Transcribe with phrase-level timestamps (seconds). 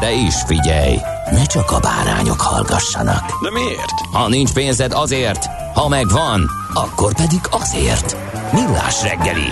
[0.00, 0.96] De is figyelj,
[1.30, 3.42] ne csak a bárányok hallgassanak.
[3.42, 4.00] De miért?
[4.12, 8.16] Ha nincs pénzed azért, ha megvan, akkor pedig azért.
[8.52, 9.48] Millás reggeli.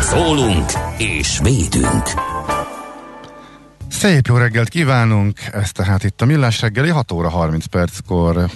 [0.00, 2.04] Szólunk és védünk.
[3.88, 8.50] Szép jó reggelt kívánunk, ez tehát itt a Millás reggeli 6 óra 30 perckor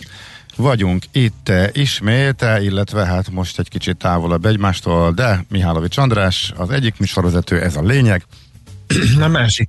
[0.57, 6.99] vagyunk itt ismét, illetve hát most egy kicsit távolabb egymástól, de Mihálovics András, az egyik
[6.99, 8.25] műsorvezető, ez a lényeg,
[9.21, 9.69] a másik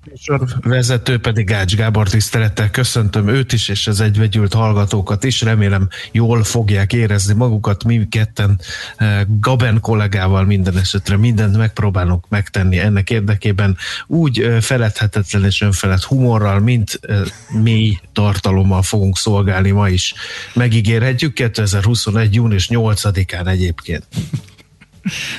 [0.61, 5.41] vezető pedig Ács Gábor tisztelettel köszöntöm őt is, és az egyvegyült hallgatókat is.
[5.41, 7.83] Remélem jól fogják érezni magukat.
[7.83, 8.59] Mi ketten
[8.97, 13.77] eh, Gaben kollégával minden esetre mindent megpróbálunk megtenni ennek érdekében.
[14.07, 17.21] Úgy eh, feledhetetlen és önfelett humorral, mint eh,
[17.61, 20.13] mély tartalommal fogunk szolgálni ma is.
[20.53, 22.33] Megígérhetjük 2021.
[22.35, 24.07] június 8-án egyébként.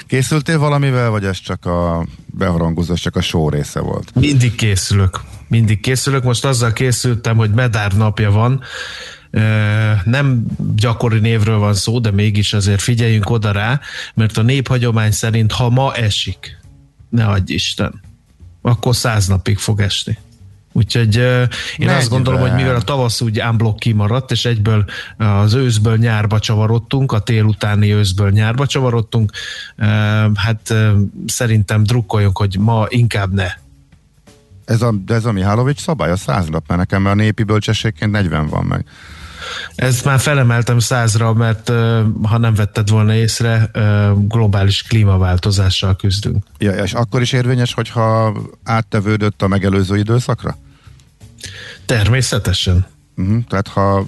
[0.06, 4.14] Készültél valamivel, vagy ez csak a beharangozás, csak a show része volt?
[4.14, 5.20] Mindig készülök.
[5.48, 6.22] Mindig készülök.
[6.22, 8.62] Most azzal készültem, hogy medár napja van.
[10.04, 13.80] Nem gyakori névről van szó, de mégis azért figyeljünk oda rá,
[14.14, 16.58] mert a néphagyomány szerint, ha ma esik,
[17.10, 18.00] ne adj Isten,
[18.62, 20.18] akkor száz napig fog esni.
[20.72, 21.96] Úgyhogy uh, én Mennyivel?
[21.96, 24.84] azt gondolom, hogy mivel a tavasz úgy ámblok kimaradt, és egyből
[25.16, 29.32] az őszből nyárba csavarodtunk, a tél utáni őszből nyárba csavarodtunk,
[29.78, 29.86] uh,
[30.34, 30.90] hát uh,
[31.26, 33.48] szerintem drukkoljunk, hogy ma inkább ne.
[34.64, 38.10] Ez a, de ez a Mihálovics szabály, a száz nap, mert nekem a népi bölcsességként
[38.10, 38.86] 40 van meg.
[39.74, 41.68] Ezt már felemeltem százra, mert
[42.22, 43.70] ha nem vetted volna észre,
[44.28, 46.44] globális klímaváltozással küzdünk.
[46.58, 50.56] Ja, és akkor is érvényes, hogyha áttevődött a megelőző időszakra?
[51.86, 52.86] Természetesen.
[53.16, 54.06] Uh-huh, tehát ha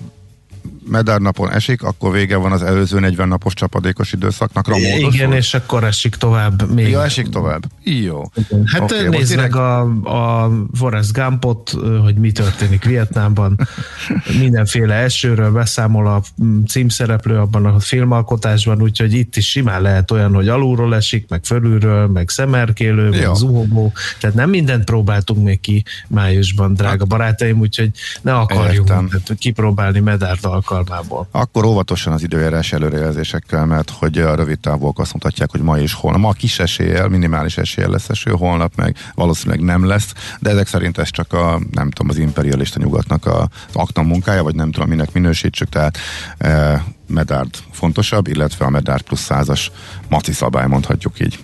[0.86, 4.68] medárnapon esik, akkor vége van az előző 40 napos csapadékos időszaknak.
[4.68, 6.70] Ramódos Igen, és akkor esik tovább.
[6.70, 6.88] Még.
[6.88, 7.64] Ja, esik tovább.
[7.82, 8.22] Jó.
[8.64, 13.58] Hát okay, nézd meg a, a Forrest Gumpot, hogy mi történik Vietnámban.
[14.40, 16.22] Mindenféle esőről beszámol a
[16.66, 22.06] címszereplő abban a filmalkotásban, úgyhogy itt is simán lehet olyan, hogy alulról esik, meg fölülről,
[22.06, 23.34] meg szemerkélő, meg Jó.
[23.34, 23.92] zuhogó.
[24.20, 27.90] Tehát nem mindent próbáltunk még ki májusban, drága hát, barátaim, úgyhogy
[28.22, 28.92] ne akarjunk
[29.38, 30.44] kipróbálni medárt
[30.74, 31.28] alkalmából.
[31.30, 35.92] Akkor óvatosan az időjárás előrejelzésekkel, mert hogy a rövid távok azt mutatják, hogy ma és
[35.92, 36.20] holnap.
[36.20, 40.98] Ma kis eséllyel, minimális eséllyel lesz eső, holnap meg valószínűleg nem lesz, de ezek szerint
[40.98, 44.88] ez csak a, nem tudom, az imperialista nyugatnak a, az akta munkája, vagy nem tudom,
[44.88, 45.98] minek minősítsük, tehát
[46.38, 49.70] e, Medard fontosabb, illetve a Medard plusz százas
[50.08, 51.38] maci szabály, mondhatjuk így.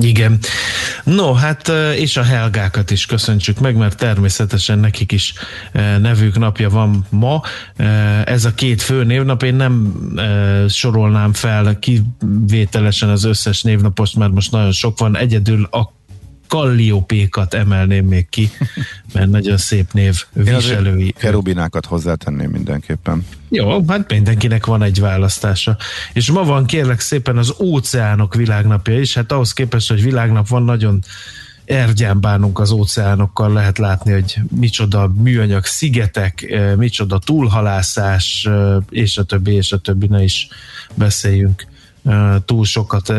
[0.00, 0.38] Igen.
[1.04, 5.34] No, hát és a Helgákat is köszöntsük meg, mert természetesen nekik is
[6.00, 7.42] nevük napja van ma.
[8.24, 9.94] Ez a két fő névnap, én nem
[10.68, 15.96] sorolnám fel kivételesen az összes névnapost, mert most nagyon sok van, egyedül a
[16.48, 18.50] Kalliopékat emelném még ki,
[19.12, 21.14] mert nagyon szép név viselői.
[21.18, 23.26] Kerubinákat hozzátenném mindenképpen.
[23.48, 25.76] Jó, hát mindenkinek van egy választása.
[26.12, 30.62] És ma van kérlek szépen az óceánok világnapja is, hát ahhoz képest, hogy világnap van,
[30.62, 31.00] nagyon
[31.64, 39.18] ergyán bánunk az óceánokkal, lehet látni, hogy micsoda műanyag szigetek, eh, micsoda túlhalászás, eh, és
[39.18, 40.48] a többi, és a többi, ne is
[40.94, 41.66] beszéljünk
[42.44, 43.12] túl sokat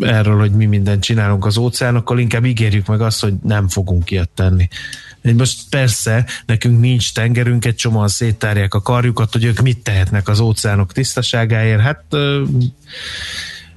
[0.00, 4.28] erről, hogy mi mindent csinálunk az óceánokkal, inkább ígérjük meg azt, hogy nem fogunk ilyet
[4.28, 4.68] tenni.
[5.36, 10.40] Most persze, nekünk nincs tengerünk, egy csomóan széttárják a karjukat, hogy ők mit tehetnek az
[10.40, 11.80] óceánok tisztaságáért.
[11.80, 12.04] Hát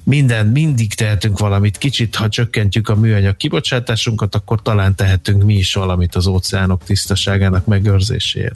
[0.04, 1.77] minden, mindig tehetünk valamit.
[1.77, 7.66] Kicsit, ha csökkentjük a műanyag kibocsátásunkat, akkor talán tehetünk mi is valamit az óceánok tisztaságának
[7.66, 8.56] megőrzéséért.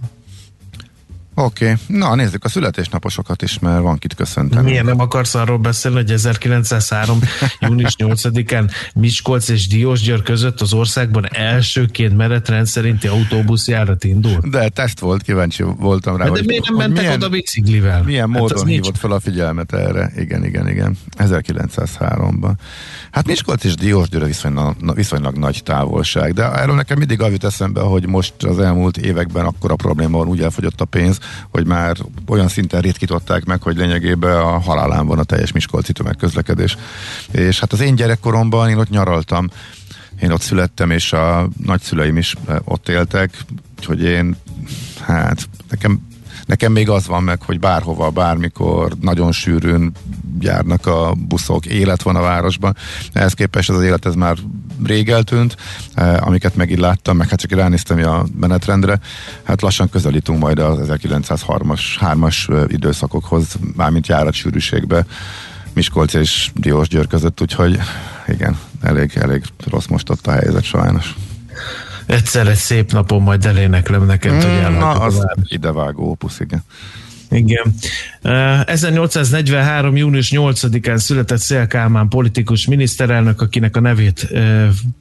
[1.35, 1.97] Oké, okay.
[1.97, 4.69] na nézzük a születésnaposokat is, mert van kit köszönteni.
[4.69, 7.19] Miért nem akarsz arról beszélni, hogy 1903.
[7.59, 14.49] június 8-án Miskolc és Diósgyőr között az országban elsőként menetrend szerinti autóbuszjárat indult?
[14.49, 16.23] De teszt volt, kíváncsi voltam rá.
[16.23, 18.03] Hát de hogy, miért nem mentek milyen, oda biciklivel?
[18.03, 18.97] Milyen Hát módon az hívott nincs.
[18.97, 20.11] fel a figyelmet erre?
[20.15, 20.97] Igen, igen, igen.
[21.17, 22.51] 1903-ban.
[23.11, 27.81] Hát Miskolc és Diósgyőr viszonylag, viszonylag nagy távolság, de erről nekem mindig az jut eszembe,
[27.81, 31.18] hogy most az elmúlt években akkora probléma van, úgy elfogyott a pénz,
[31.49, 36.77] hogy már olyan szinten ritkították meg, hogy lényegében a halálán van a teljes Miskolci tömegközlekedés.
[37.31, 39.49] És hát az én gyerekkoromban én ott nyaraltam,
[40.21, 43.37] én ott születtem, és a nagyszüleim is eh, ott éltek,
[43.77, 44.35] úgyhogy én,
[45.01, 46.07] hát nekem,
[46.49, 49.91] nekem még az van meg, hogy bárhova, bármikor nagyon sűrűn
[50.39, 52.75] járnak a buszok, élet van a városban.
[53.13, 54.37] Ehhez képest ez az élet ez már
[54.85, 55.55] rég eltűnt,
[55.93, 58.99] eh, amiket megint láttam, meg hát csak ránéztem a menetrendre,
[59.43, 65.05] hát lassan közelítünk majd az 1903-as 3-as eh, időszakokhoz, mármint járat sűrűségbe,
[65.73, 67.79] Miskolc és Diósgyőr között, úgyhogy
[68.27, 71.15] igen, elég, elég rossz most ott a helyzet sajnos.
[72.09, 76.39] Egyszer egy szép napon majd eléneklem neked, hogy Mm, Na, elhagyjuk a az idevágó opusz,
[76.39, 76.63] igen.
[77.31, 77.73] Igen.
[78.21, 79.95] Eh, 1843.
[79.95, 84.27] június 8-án született Szél Kálmán politikus miniszterelnök, akinek a nevét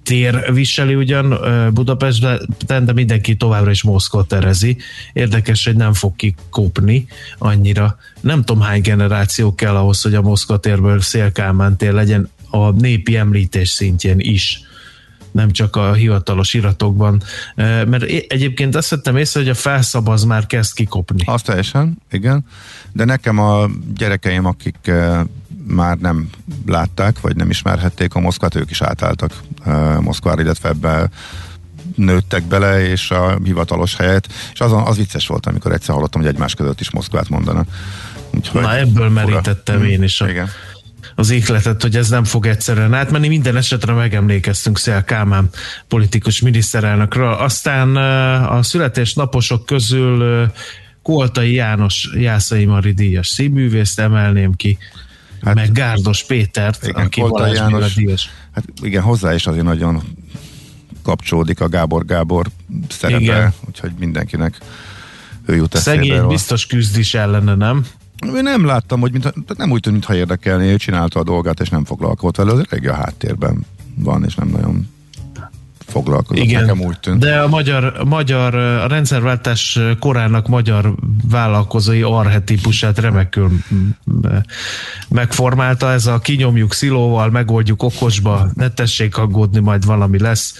[0.02, 1.38] tér viseli ugyan
[1.75, 4.76] Budapesten, de mindenki továbbra is Moszkva terezi.
[5.12, 7.06] Érdekes, hogy nem fog kikopni
[7.38, 7.96] annyira.
[8.20, 12.70] Nem tudom hány generáció kell ahhoz, hogy a Moszkva térből Szél Kálmán tér legyen a
[12.70, 14.62] népi említés szintjén is
[15.38, 17.23] nem csak a hivatalos iratokban,
[17.56, 21.23] mert egyébként azt vettem észre, hogy a felszabaz már kezd kikopni.
[21.26, 22.44] Az teljesen, igen.
[22.93, 24.90] De nekem a gyerekeim, akik
[25.67, 26.29] már nem
[26.67, 29.32] látták, vagy nem ismerhették a Moszkvát, ők is átálltak
[30.00, 31.08] Moszkvára, illetve ebbe
[31.94, 36.31] nőttek bele, és a hivatalos helyet, és azon, az vicces volt, amikor egyszer hallottam, hogy
[36.31, 37.69] egymás között is Moszkvát mondanak.
[38.35, 39.25] Úgyhogy Na ebből fura.
[39.25, 40.49] merítettem én is a, Igen.
[41.18, 43.28] Az ihletet, hogy ez nem fog egyszerűen átmenni.
[43.28, 45.48] Minden esetre megemlékeztünk Szél Kálmán
[45.88, 47.32] politikus miniszterelnökről.
[47.32, 47.96] Aztán
[48.46, 50.46] a születésnaposok közül
[51.02, 54.78] Koltai János Jászai Mari díjas színművészt emelném ki,
[55.42, 57.94] Hát- meg Gárdos Pétert, Igen, aki Koltai János.
[57.94, 58.30] díjas.
[58.54, 60.02] Hát igen, hozzá is azért nagyon
[61.02, 62.46] kapcsolódik a Gábor Gábor
[62.88, 63.52] szerepe, Igen.
[63.68, 64.58] úgyhogy mindenkinek
[65.46, 65.96] ő jut eszébe.
[65.96, 67.84] Szegény biztos küzd is ellene, nem?
[68.26, 71.68] Én nem láttam, hogy mintha, nem úgy tűnt, mintha érdekelné, ő csinálta a dolgát, és
[71.68, 74.88] nem foglalkozott vele, az elég a háttérben van, és nem nagyon
[75.86, 76.44] foglalkozott.
[76.44, 77.18] Igen, Nekem úgy tűnt.
[77.18, 80.94] de a magyar, a magyar, a rendszerváltás korának magyar
[81.30, 83.50] vállalkozói arhetipusát remekül
[85.08, 85.92] megformálta.
[85.92, 90.54] Ez a kinyomjuk szilóval, megoldjuk okosba, ne tessék aggódni, majd valami lesz.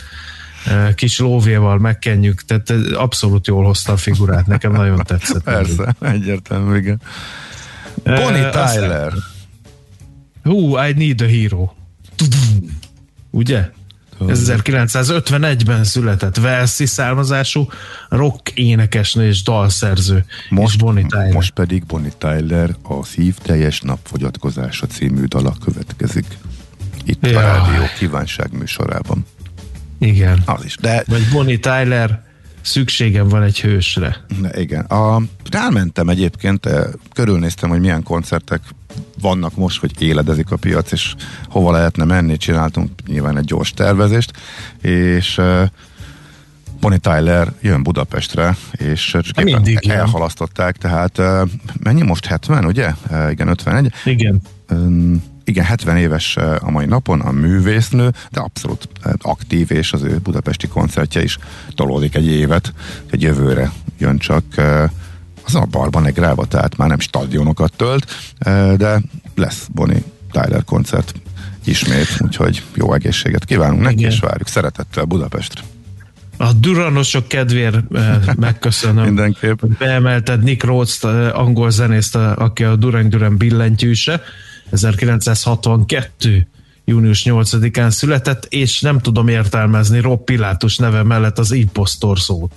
[0.95, 5.43] Kis lóvéval megkenjük, tehát abszolút jól hozta a figurát, nekem nagyon tetszett.
[5.43, 7.01] Persze, egyértelmű, igen.
[8.05, 9.13] Bonnie aztán- Tyler.
[10.45, 11.69] Who I need a hero.
[13.31, 13.71] Ugye?
[14.27, 17.69] 1951-ben született Velszi származású
[18.09, 20.25] rock énekesnő és dalszerző.
[20.49, 21.33] Most, és Bonnie Tyler.
[21.33, 26.25] most pedig Bonnie Tyler a Szív teljes napfogyatkozása című dala következik.
[27.05, 27.43] Itt a Jaj.
[27.43, 29.27] rádió kívánság műsorában.
[29.99, 30.43] Igen.
[30.45, 30.77] Az is.
[30.77, 32.23] De Vagy Bonnie Tyler,
[32.69, 34.17] szükségem van egy hősre.
[34.41, 34.85] De igen.
[34.85, 38.61] A, rámentem egyébként, eh, körülnéztem, hogy milyen koncertek
[39.21, 41.15] vannak most, hogy éledezik a piac, és
[41.49, 44.33] hova lehetne menni, csináltunk nyilván egy gyors tervezést,
[44.81, 45.69] és eh,
[46.81, 51.41] Bonnie Tyler jön Budapestre, és csak éppen mindig elhalasztották, tehát eh,
[51.79, 52.93] mennyi most 70, ugye?
[53.31, 53.93] Igen, 51.
[54.05, 54.41] Igen.
[54.71, 59.93] Üm, igen, 70 éves eh, a mai napon a művésznő, de abszolút eh, aktív, és
[59.93, 61.39] az ő budapesti koncertje is
[61.75, 62.73] tolódik egy évet,
[63.11, 64.91] egy jövőre jön csak eh,
[65.45, 68.07] az a barban egy gráva, tehát már nem stadionokat tölt,
[68.77, 69.01] de
[69.35, 71.15] lesz Bonnie Tyler koncert
[71.65, 74.11] ismét, úgyhogy jó egészséget kívánunk neki, Igen.
[74.11, 75.63] és várjuk szeretettel Budapestre.
[76.41, 79.05] A duranosok kedvéért eh, megköszönöm.
[79.05, 79.65] Mindenképp.
[79.79, 84.23] beemelted Nick Rhodes-t, eh, angol zenészt, aki a Duran Duran billentyűse,
[84.71, 86.47] 1962
[86.85, 92.53] június 8-án született, és nem tudom értelmezni Rob Pilátus neve mellett az impostor szót.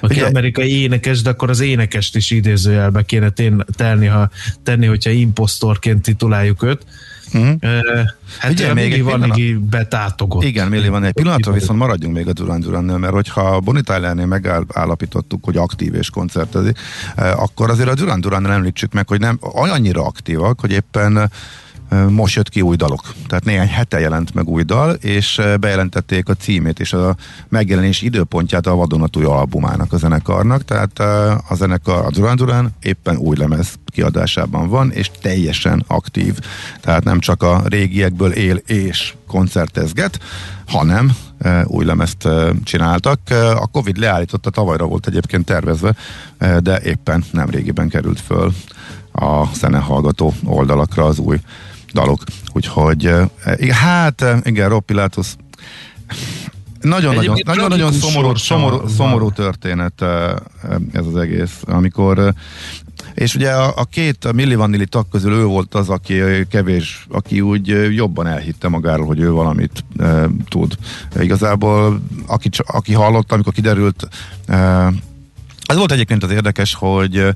[0.00, 3.32] Aki Ugye- amerikai énekes, de akkor az énekest is idézőjelbe kéne
[3.76, 4.30] tenni, ha,
[4.62, 6.86] tenni, hogyha impostorként tituláljuk őt.
[7.34, 7.52] Mhm.
[7.62, 8.00] Uh,
[8.38, 10.42] hát Ugye, még egy van így betátogott.
[10.44, 14.26] Igen, Milli van egy pillanatra, viszont maradjunk még a Duran Durannél, mert hogyha Bonnie Tylernél
[14.26, 16.78] megállapítottuk, hogy aktív és koncertezik,
[17.16, 21.30] eh, akkor azért a Duran Durannál említsük meg, hogy nem annyira aktívak, hogy éppen
[22.08, 23.14] most jött ki új dalok.
[23.26, 27.16] Tehát néhány hete jelent meg új dal, és bejelentették a címét és a
[27.48, 30.64] megjelenés időpontját a vadonatúj albumának a zenekarnak.
[30.64, 30.98] Tehát
[31.48, 36.38] a zenekar, a Duran Duran éppen új lemez kiadásában van, és teljesen aktív.
[36.80, 40.18] Tehát nem csak a régiekből él és koncertezget,
[40.66, 41.16] hanem
[41.64, 42.28] új lemezt
[42.64, 43.20] csináltak.
[43.54, 45.94] A Covid leállította, tavalyra volt egyébként tervezve,
[46.60, 48.52] de éppen nem régiben került föl
[49.12, 51.40] a zenehallgató oldalakra az új
[51.94, 52.22] dalok.
[52.52, 53.10] Úgyhogy
[53.70, 55.36] hát igen, Rob Pilatus
[56.80, 60.02] nagyon-nagyon nagyon, nagyon szomorú, szomorú, szomorú történet
[60.92, 62.34] ez az egész, amikor
[63.14, 66.20] és ugye a, a két a Milli Vanilli tag közül ő volt az, aki
[66.50, 70.76] kevés, aki úgy jobban elhitte magáról, hogy ő valamit e, tud.
[71.20, 74.08] Igazából aki, aki hallott, amikor kiderült
[74.46, 74.88] e,
[75.74, 77.34] ez volt egyébként az érdekes, hogy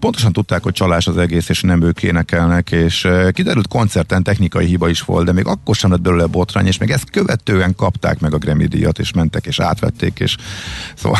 [0.00, 4.88] pontosan tudták, hogy csalás az egész, és nem ők énekelnek, és kiderült koncerten technikai hiba
[4.88, 8.34] is volt, de még akkor sem lett belőle botrány, és még ezt követően kapták meg
[8.34, 10.36] a Grammy díjat, és mentek, és átvették, és
[11.00, 11.18] szóval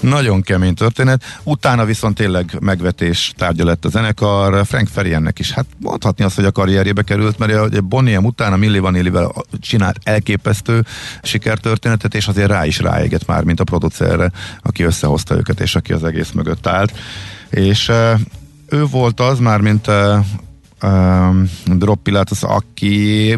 [0.00, 1.22] nagyon kemény történet.
[1.42, 4.66] Utána viszont tényleg megvetés tárgya lett a zenekar.
[4.66, 8.56] Frank Feriennek is, hát mondhatni azt, hogy a karrierjébe került, mert a Boniem után a
[8.56, 10.84] Milli Vanillivel csinált elképesztő
[11.22, 14.30] sikertörténetet, és azért rá is ráégett már, mint a producerre,
[14.62, 16.98] aki összehozta őket, és aki az egész mögött állt.
[17.50, 17.92] És
[18.68, 19.90] ő volt az már, mint
[21.64, 23.36] Drop Pilatus, aki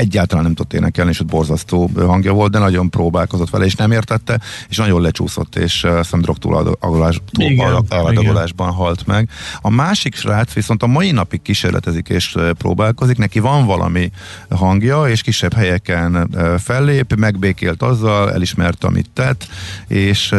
[0.00, 3.92] egyáltalán nem tudott énekelni, és ott borzasztó hangja volt, de nagyon próbálkozott vele, és nem
[3.92, 9.28] értette, és nagyon lecsúszott, és uh, hiszem drog túladagolásban halt meg.
[9.60, 14.10] A másik srác viszont a mai napig kísérletezik és próbálkozik, neki van valami
[14.50, 19.48] hangja, és kisebb helyeken fellép, megbékélt azzal, elismerte, amit tett,
[19.88, 20.34] és,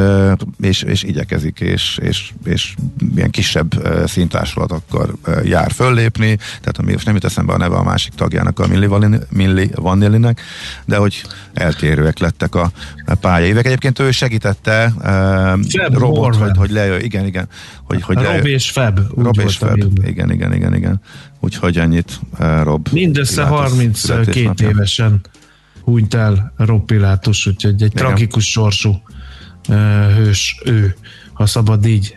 [0.61, 2.75] és, és igyekezik, és, és, és
[3.15, 7.83] ilyen kisebb színtársulatokkal uh, jár föllépni, tehát ami most nem jut eszembe a neve a
[7.83, 8.87] másik tagjának, a Milli
[9.51, 10.41] Milli Vanillinek,
[10.85, 12.71] de hogy eltérőek lettek a,
[13.05, 13.65] a pályaévek.
[13.65, 17.47] Egyébként ő segítette uh, Robot, hogy, hogy lejön, igen, igen.
[17.83, 18.99] Hogy, hogy Rob és Feb.
[19.15, 21.01] Rob és Feb, igen, igen, igen, igen.
[21.39, 22.87] Úgyhogy ennyit uh, Rob.
[22.91, 25.21] Mindössze 32 évesen
[25.83, 28.05] hunyt el Rob Pilátus, úgyhogy egy igen.
[28.05, 29.01] tragikus sorsú
[29.69, 29.75] uh,
[30.15, 30.95] hős ő
[31.41, 32.13] ha szabad így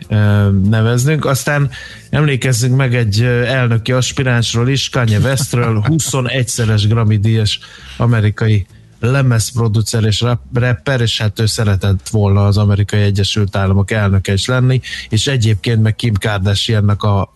[0.69, 1.25] neveznünk.
[1.25, 1.69] Aztán
[2.09, 7.59] emlékezzünk meg egy elnöki aspiránsról is, Kanye Westről, 21-szeres Grammy díjas
[7.97, 8.65] amerikai
[8.99, 14.81] lemezproducer és rapper, és hát ő szeretett volna az amerikai Egyesült Államok elnöke is lenni,
[15.09, 17.33] és egyébként meg Kim Kardashiannak a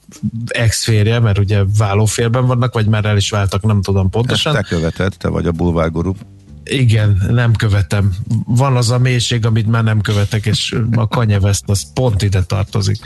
[0.47, 4.55] ex-férje, mert ugye vállófélben vannak, vagy már el is váltak, nem tudom pontosan.
[4.55, 6.13] Ezt te követed, te vagy a bulvárguru.
[6.69, 8.13] Igen, nem követem.
[8.45, 12.97] Van az a mélység, amit már nem követek, és a kanyeveszt az pont ide tartozik.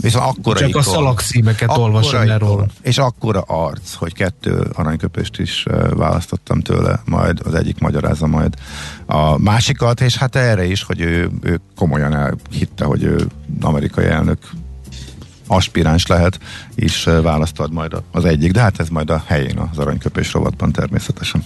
[0.00, 2.70] Viszont akkora Csak ikon, a szalagszímeket olvasom erről.
[2.82, 8.54] És akkora arc, hogy kettő aranyköpést is választottam tőle, majd az egyik magyarázza majd
[9.06, 13.26] a másikat, és hát erre is, hogy ő, ő komolyan elhitte, hogy ő
[13.60, 14.38] amerikai elnök
[15.46, 16.38] aspiráns lehet,
[16.74, 21.44] és választad majd az egyik, de hát ez majd a helyén az aranyköpés rovatban természetesen.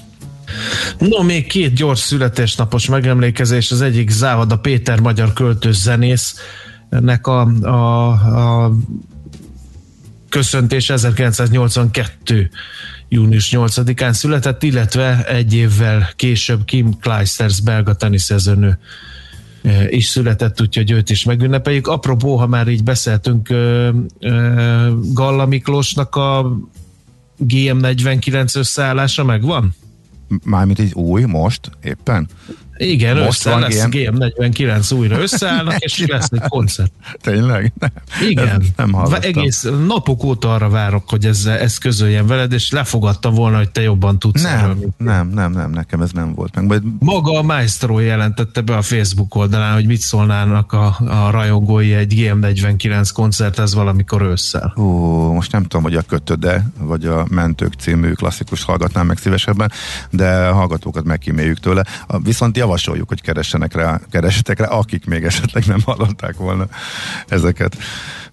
[0.98, 3.70] No, még két gyors születésnapos megemlékezés.
[3.70, 6.34] Az egyik Závada Péter, magyar költő zenész,
[6.88, 8.08] nek a, a,
[8.64, 8.72] a
[10.28, 12.50] köszöntés 1982
[13.08, 18.78] június 8-án született, illetve egy évvel később Kim Clijsters belga teniszezőnő
[19.88, 21.86] is született, úgyhogy őt is megünnepeljük.
[21.86, 23.48] Apropó, ha már így beszéltünk
[25.12, 26.56] Galla Miklósnak a
[27.44, 29.74] GM49 összeállása megvan?
[30.44, 32.28] Mármint egy új, most, éppen?
[32.76, 36.92] Igen, Most össze lesz GM49 újra összeállnak, és lesz egy koncert.
[37.20, 37.72] Tényleg?
[37.78, 37.90] Nem.
[38.28, 38.48] Igen.
[38.48, 39.20] Ez nem hallottam.
[39.22, 43.82] Egész napok óta arra várok, hogy ez, ez közöljen veled, és lefogadtam volna, hogy te
[43.82, 44.76] jobban tudsz nem, erről.
[44.96, 46.66] Nem, nem, nem, nekem ez nem volt meg.
[46.66, 46.82] Majd...
[46.98, 52.12] Maga a Maestro jelentette be a Facebook oldalán, hogy mit szólnának a, a rajongói egy
[52.16, 54.74] GM49 koncerthez valamikor ősszel.
[54.76, 59.72] Ó, most nem tudom, hogy a kötöde, vagy a Mentők című klasszikus hallgatnám meg szívesebben,
[60.10, 61.84] de hallgatókat megkíméljük tőle.
[62.22, 66.66] Viszont javasoljuk, hogy keressenek rá, keressetek rá, akik még esetleg nem hallották volna
[67.28, 67.76] ezeket.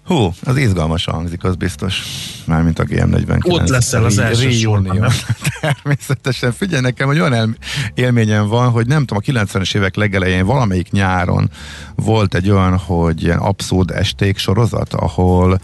[0.04, 2.02] Hú, az izgalmas hangzik, az biztos.
[2.44, 3.44] Mármint a GM49.
[3.44, 5.10] Ott leszel az első sorban.
[5.60, 6.52] Természetesen.
[6.52, 7.56] Figyelj nekem, hogy olyan
[7.94, 11.50] élményem van, hogy nem tudom, a 90-es évek legelején valamelyik nyáron
[11.94, 15.60] volt egy olyan, hogy ilyen abszurd esték sorozat, ahol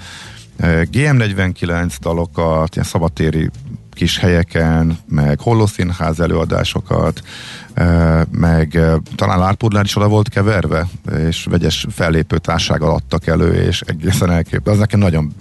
[0.57, 3.51] eh, GM49 dalokat, ilyen szabatéri
[4.01, 7.23] kis helyeken, meg hollószínház előadásokat,
[8.31, 8.79] meg
[9.15, 10.89] talán Árpudlán is oda volt keverve,
[11.29, 14.69] és vegyes fellépő társággal adtak elő, és egészen elkép.
[14.69, 15.33] Az nekem nagyon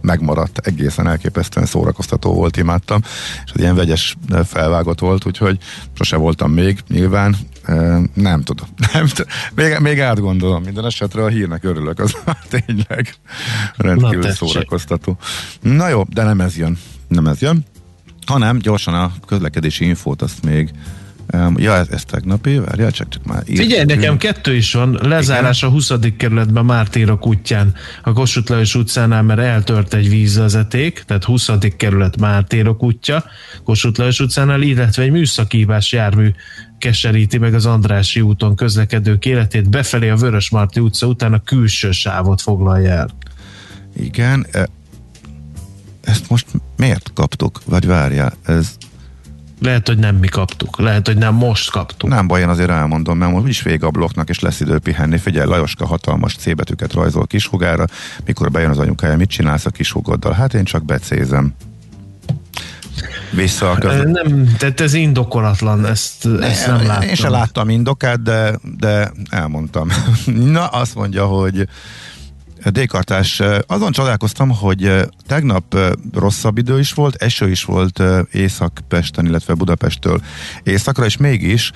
[0.00, 3.00] megmaradt, egészen elképesztően szórakoztató volt, imádtam,
[3.44, 5.58] és az ilyen vegyes felvágott volt, úgyhogy
[5.92, 7.36] sose voltam még, nyilván,
[8.14, 8.66] nem tudom.
[8.92, 9.32] Nem tudom.
[9.54, 10.62] Még, még átgondolom.
[10.62, 11.98] Minden esetre a hírnek örülök.
[11.98, 12.16] Az
[12.48, 13.14] tényleg
[13.76, 15.18] rendkívül Na, szórakoztató.
[15.60, 16.78] Na jó, de nem ez jön.
[17.08, 17.64] Nem ez jön.
[18.28, 20.70] Hanem gyorsan a közlekedési infót azt még
[21.32, 23.66] Um, ja, ez, ez tegnapi, várjál, csak, csak már írtam.
[23.66, 24.98] Figyelj, nekem kettő is van.
[25.02, 25.70] Lezárás Igen?
[25.70, 25.92] a 20.
[26.16, 31.48] kerületben Mártírok útján, a Kossuth Lajos utcánál, mert eltört egy vízvezeték, tehát 20.
[31.76, 33.24] kerület Mártírok útja,
[33.64, 36.30] Kossuth Lajos utcánál, illetve egy műszakívás jármű
[36.78, 42.40] keseríti meg az Andrási úton közlekedők életét, befelé a Vörösmarty utca után a külső sávot
[42.40, 43.08] foglalja el.
[43.96, 44.68] Igen, e,
[46.08, 46.46] ezt most
[46.76, 47.60] miért kaptuk?
[47.64, 48.76] Vagy várjál, ez
[49.60, 50.78] lehet, hogy nem mi kaptuk.
[50.78, 52.08] Lehet, hogy nem most kaptuk.
[52.08, 55.18] Nem baj, én azért elmondom, mert most is vége a blokknak, és lesz idő pihenni.
[55.18, 57.84] Figyelj, Lajoska hatalmas C betűket rajzol kishugára,
[58.24, 60.32] mikor bejön az anyukája, mit csinálsz a kishugoddal?
[60.32, 61.54] Hát én csak becézem.
[63.30, 64.06] Vissza a között.
[64.06, 67.08] Nem, tehát ez indokolatlan, ezt, ne, ezt nem láttam.
[67.08, 69.88] Én sem láttam indokát, de, de elmondtam.
[70.56, 71.68] Na, azt mondja, hogy
[72.64, 73.42] Dékartás.
[73.66, 75.76] Azon csodálkoztam, hogy tegnap
[76.12, 80.20] rosszabb idő is volt, eső is volt Észak-Pesten, illetve Budapesttől
[80.62, 81.70] északra, és mégis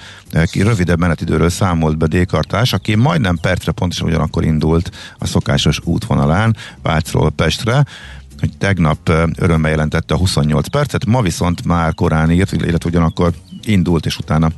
[0.52, 7.30] rövidebb menetidőről számolt be Dékartás, aki majdnem percre pontosan ugyanakkor indult a szokásos útvonalán Vácról
[7.30, 7.84] Pestre,
[8.40, 13.32] hogy tegnap örömmel jelentette a 28 percet, ma viszont már korán írt, illetve ugyanakkor
[13.64, 14.50] indult, és utána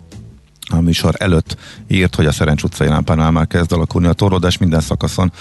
[0.71, 1.57] a műsor előtt
[1.89, 5.33] írt, hogy a Szerencs utcai lámpánál már kezd alakulni a torlódás minden szakaszon.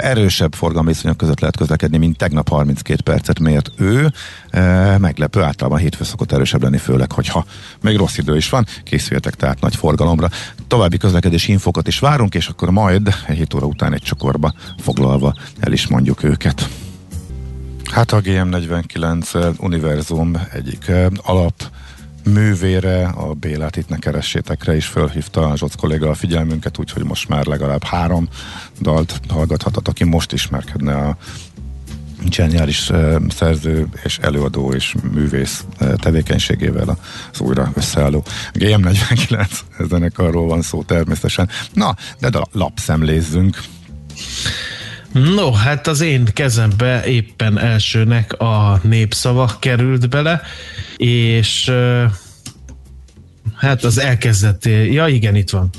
[0.00, 4.12] Erősebb forgalmi viszonyok között lehet közlekedni, mint tegnap 32 percet mért ő.
[4.98, 7.44] Meglepő, általában hétfő szokott erősebb lenni, főleg, hogyha
[7.80, 8.66] még rossz idő is van.
[8.84, 10.28] Készüljetek tehát nagy forgalomra.
[10.66, 15.34] További közlekedési infokat is várunk, és akkor majd egy 7 óra után egy csokorba foglalva
[15.60, 16.68] el is mondjuk őket.
[17.90, 20.90] Hát a GM49 Univerzum egyik
[21.22, 21.54] alap
[22.32, 27.46] művére, a Bélát itt ne keressétekre is fölhívta Zsoc kolléga a figyelmünket, úgyhogy most már
[27.46, 28.28] legalább három
[28.80, 31.16] dalt hallgathatat, aki most ismerkedne a
[32.30, 32.90] zseniális
[33.28, 35.64] szerző és előadó és művész
[35.96, 36.98] tevékenységével
[37.32, 39.50] az újra összeálló GM49
[39.88, 41.48] zenekarról van szó természetesen.
[41.72, 43.56] Na, de lapszemlézzünk.
[45.12, 50.40] No, hát az én kezembe éppen elsőnek a népszava került bele,
[50.96, 51.72] és
[53.54, 55.70] hát az elkezdett, ja igen, itt van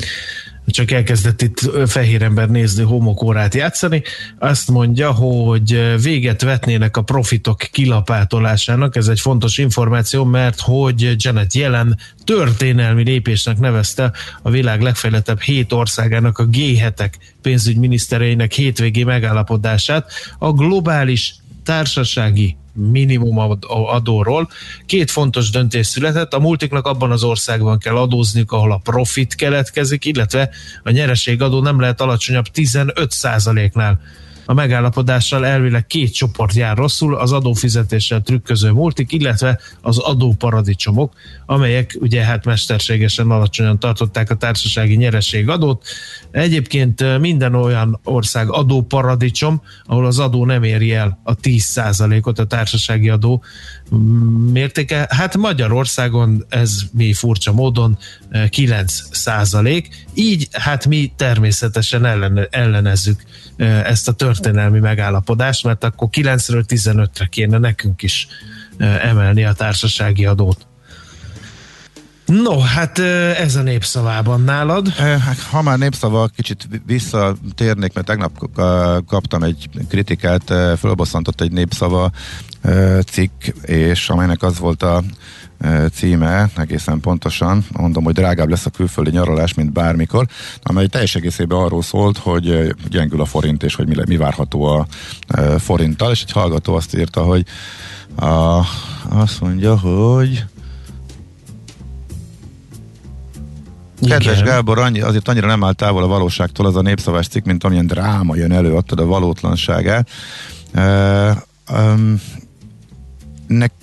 [0.69, 4.03] csak elkezdett itt fehér ember nézni homokórát játszani,
[4.39, 11.53] azt mondja, hogy véget vetnének a profitok kilapátolásának, ez egy fontos információ, mert hogy Janet
[11.53, 20.11] Yellen történelmi lépésnek nevezte a világ legfejlettebb hét országának a G7-ek pénzügyminisztereinek hétvégi megállapodását.
[20.37, 24.49] A globális társasági minimum adóról.
[24.85, 30.05] Két fontos döntés született, a multiknak abban az országban kell adózniuk, ahol a profit keletkezik,
[30.05, 30.49] illetve
[30.83, 33.99] a nyereségadó nem lehet alacsonyabb 15%-nál
[34.49, 41.13] a megállapodással elvileg két csoport jár rosszul, az adófizetéssel trükköző multik, illetve az adóparadicsomok,
[41.45, 45.85] amelyek ugye hát mesterségesen alacsonyan tartották a társasági nyereségadót.
[46.31, 53.09] Egyébként minden olyan ország adóparadicsom, ahol az adó nem éri el a 10%-ot a társasági
[53.09, 53.43] adó
[54.51, 55.07] mértéke.
[55.09, 57.97] Hát Magyarországon ez mi furcsa módon
[58.49, 63.23] 9 százalék, így hát mi természetesen ellen, ellenezzük
[63.83, 68.27] ezt a történelmi megállapodást, mert akkor 9-ről 15-re kéne nekünk is
[68.77, 70.67] emelni a társasági adót.
[72.25, 72.99] No, hát
[73.39, 74.89] ez a népszavában nálad.
[74.95, 78.49] Hát, ha már népszava, kicsit visszatérnék, mert tegnap
[79.05, 80.43] kaptam egy kritikát,
[80.79, 82.11] fölbosszantott egy népszava
[83.11, 85.03] cikk, és amelynek az volt a
[85.93, 90.27] címe, egészen pontosan, mondom, hogy drágább lesz a külföldi nyaralás, mint bármikor,
[90.63, 94.85] amely teljes egészében arról szólt, hogy gyengül a forint, és hogy mi, mi várható a
[95.57, 97.45] forinttal, és egy hallgató azt írta, hogy
[98.15, 98.61] a,
[99.09, 100.45] azt mondja, hogy
[104.07, 104.43] Kedves Igen.
[104.43, 107.87] Gábor, annyi, azért annyira nem áll távol a valóságtól az a népszavás cikk, mint amilyen
[107.87, 110.09] dráma jön elő, adtad a valótlanságát.
[110.75, 111.31] Uh,
[111.71, 112.21] um,
[113.49, 113.73] nek,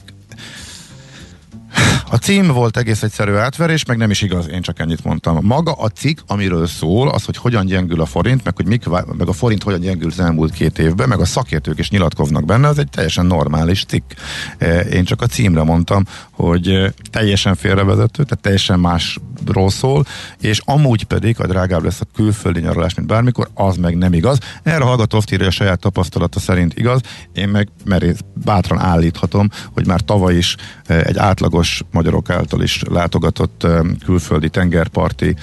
[2.11, 5.39] a cím volt egész egyszerű átverés, meg nem is igaz, én csak ennyit mondtam.
[5.43, 9.29] Maga a cikk, amiről szól, az, hogy hogyan gyengül a forint, meg hogy mik, meg
[9.29, 12.79] a forint hogyan gyengül az elmúlt két évben, meg a szakértők is nyilatkoznak benne, az
[12.79, 14.11] egy teljesen normális cikk.
[14.59, 20.05] E, én csak a címre mondtam, hogy e, teljesen félrevezető, tehát teljesen más ról szól,
[20.41, 24.39] és amúgy pedig a drágább lesz a külföldi nyaralás, mint bármikor, az meg nem igaz.
[24.63, 27.01] Erre a hallgató írja a saját tapasztalata szerint igaz,
[27.33, 33.67] én meg merész bátran állíthatom, hogy már tavaly is egy átlagos magyarok által is látogatott
[34.05, 35.37] külföldi tengerparti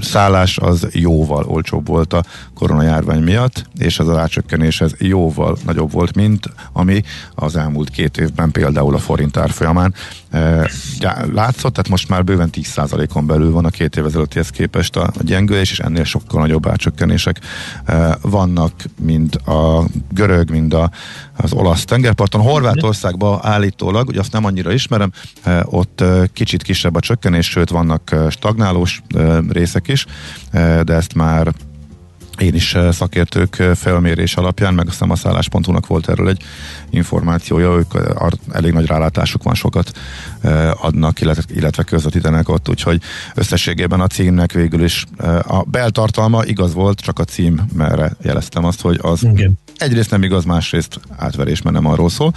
[0.00, 5.92] szállás az jóval olcsóbb volt a koronajárvány miatt, és az a rácsökkenés ez jóval nagyobb
[5.92, 7.02] volt, mint ami
[7.34, 9.94] az elmúlt két évben például a forint árfolyamán
[11.32, 15.70] látszott, tehát most már bőven 10%-on belül van a két év ezelőttihez képest a, gyengülés,
[15.70, 17.38] és ennél sokkal nagyobb árcsökkenések
[18.20, 20.90] vannak, mint a görög, mint a,
[21.36, 22.40] az olasz tengerparton.
[22.40, 25.12] Horvátországban állítólag, ugye azt nem annyira ismerem,
[25.64, 29.02] ott kicsit kisebb a csökkenés, sőt vannak stagnálós
[29.48, 30.06] részek is,
[30.82, 31.52] de ezt már
[32.38, 36.42] én is eh, szakértők eh, felmérés alapján, meg a szállás.hu-nak volt erről egy
[36.90, 39.92] információja, ők eh, elég nagy rálátásuk van, sokat
[40.80, 43.00] adnak, illetve, közvetítenek ott, úgyhogy
[43.34, 45.04] összességében a címnek végül is
[45.42, 49.58] a beltartalma igaz volt, csak a cím, merre jeleztem azt, hogy az Igen.
[49.76, 52.34] Egyrészt nem igaz, másrészt átverés, mert nem arról szól,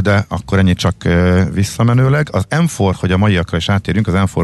[0.00, 1.08] de akkor ennyit csak
[1.52, 2.28] visszamenőleg.
[2.32, 4.40] Az m hogy a maiakra is átérjünk, az m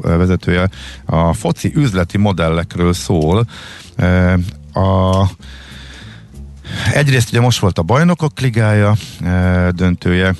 [0.00, 0.70] vezetője
[1.04, 3.46] a foci üzleti modellekről szól,
[4.72, 5.24] a
[6.92, 8.94] Egyrészt ugye most volt a bajnokok ligája
[9.70, 10.34] döntője,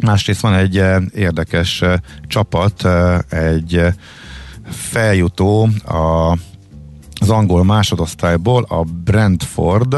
[0.00, 0.74] másrészt van egy
[1.14, 1.84] érdekes
[2.26, 2.88] csapat,
[3.28, 3.80] egy
[4.70, 6.30] feljutó a,
[7.20, 9.96] az angol másodosztályból, a Brentford,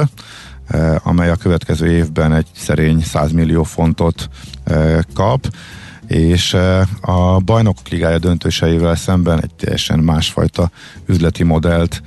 [1.03, 4.29] amely a következő évben egy szerény 100 millió fontot
[5.14, 5.55] kap,
[6.07, 6.57] és
[7.00, 10.70] a bajnokok ligája döntőseivel szemben egy teljesen másfajta
[11.07, 12.03] üzleti modellt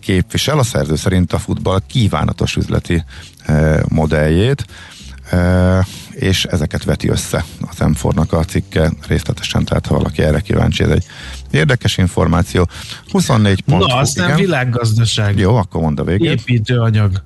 [0.00, 3.04] képvisel, a szerző szerint a futball kívánatos üzleti
[3.88, 4.66] modelljét,
[6.10, 10.90] és ezeket veti össze a Temfornak a cikke részletesen, tehát ha valaki erre kíváncsi, ez
[10.90, 11.04] egy
[11.50, 12.68] érdekes információ.
[13.10, 13.86] 24 pont.
[13.86, 14.38] Na, aztán igen.
[14.38, 15.38] világgazdaság.
[15.38, 16.30] Jó, akkor mondd a végét.
[16.30, 17.24] Építőanyag.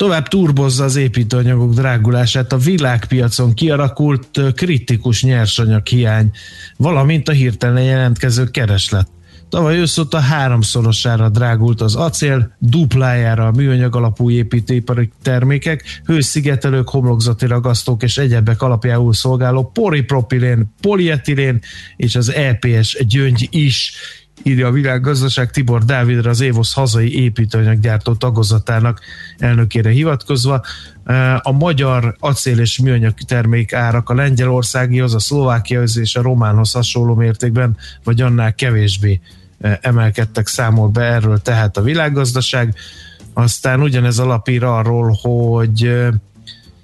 [0.00, 6.30] Tovább turbozza az építőanyagok drágulását a világpiacon kialakult kritikus nyersanyag hiány,
[6.76, 9.08] valamint a hirtelen jelentkező kereslet.
[9.48, 18.02] Tavaly őszóta háromszorosára drágult az acél, duplájára a műanyag alapú építőipari termékek, hőszigetelők, homlokzati ragasztók
[18.02, 21.60] és egyebek alapjául szolgáló polipropilén, polietilén
[21.96, 23.92] és az EPS gyöngy is
[24.42, 29.00] írja a világgazdaság Tibor Dávidra az Évosz hazai építőanyaggyártó tagozatának
[29.38, 30.64] elnökére hivatkozva.
[31.38, 37.14] A magyar acél és műanyag termék árak a lengyelországihoz, a szlovákiahoz és a románhoz hasonló
[37.14, 39.20] mértékben, vagy annál kevésbé
[39.80, 42.74] emelkedtek, számol be erről tehát a világgazdaság.
[43.32, 46.08] Aztán ugyanez alapír arról, hogy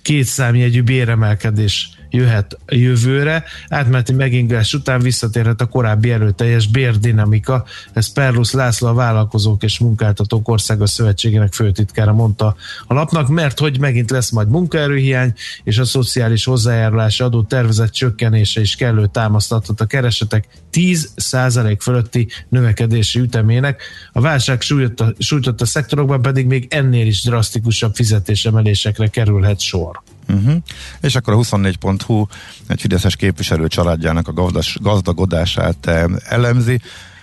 [0.03, 3.45] két számjegyű béremelkedés jöhet jövőre.
[3.69, 7.64] Átmeneti megingás után visszatérhet a korábbi erőteljes bérdinamika.
[7.92, 13.81] Ez Perlus László a Vállalkozók és Munkáltatók Országos Szövetségének főtitkára mondta a lapnak, mert hogy
[13.81, 19.87] megint lesz majd munkaerőhiány, és a szociális hozzájárulási adó tervezett csökkenése is kellő támasztatott a
[19.87, 23.83] keresetek 10% fölötti növekedési ütemének.
[24.12, 30.03] A válság sújtotta, sújtotta szektorokban pedig még ennél is drasztikusabb fizetésemelésekre kerülhet sor.
[30.28, 30.56] Uh-huh.
[31.00, 32.26] És akkor a 24.hu
[32.66, 36.80] egy fideszes képviselő családjának a gazdas, gazdagodását eh, elemzi.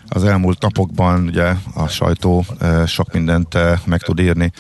[0.08, 4.52] Az elmúlt napokban ugye a sajtó e, sok mindent e, meg tud írni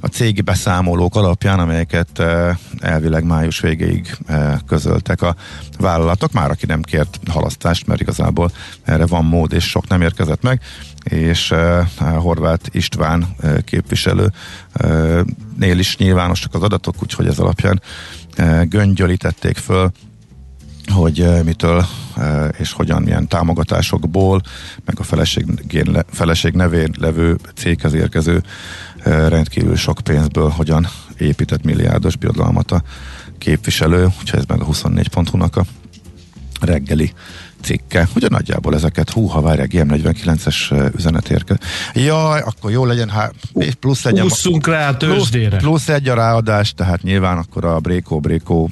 [0.00, 4.16] a cégi beszámolók alapján, amelyeket e, elvileg május végéig
[4.66, 5.36] közöltek a
[5.78, 6.32] vállalatok.
[6.32, 8.50] Már aki nem kért halasztást, mert igazából
[8.82, 10.60] erre van mód, és sok nem érkezett meg
[11.04, 11.54] és
[11.98, 14.32] Horváth István képviselő
[15.56, 17.82] nél is nyilvánosak az adatok, úgyhogy ez alapján
[18.68, 19.90] göngyölítették föl
[20.90, 21.86] hogy mitől
[22.58, 24.40] és hogyan, milyen támogatásokból,
[24.84, 25.46] meg a feleség,
[26.10, 28.42] feleség nevén levő céghez érkező
[29.04, 32.82] rendkívül sok pénzből hogyan épített milliárdos birodalmat a
[33.38, 35.64] képviselő, úgyhogy ez meg a 24.hu-nak a
[36.60, 37.12] reggeli
[37.60, 41.58] cikke, hogy nagyjából ezeket, hú, ha várják, GM49-es üzenet érke.
[41.94, 43.34] Jaj, akkor jó legyen, hát
[43.80, 44.20] plusz egy...
[44.20, 45.48] Ússzunk rá a tőzsdére.
[45.48, 48.70] Plusz, plusz egy a ráadás, tehát nyilván akkor a Brékó, Brékó uh,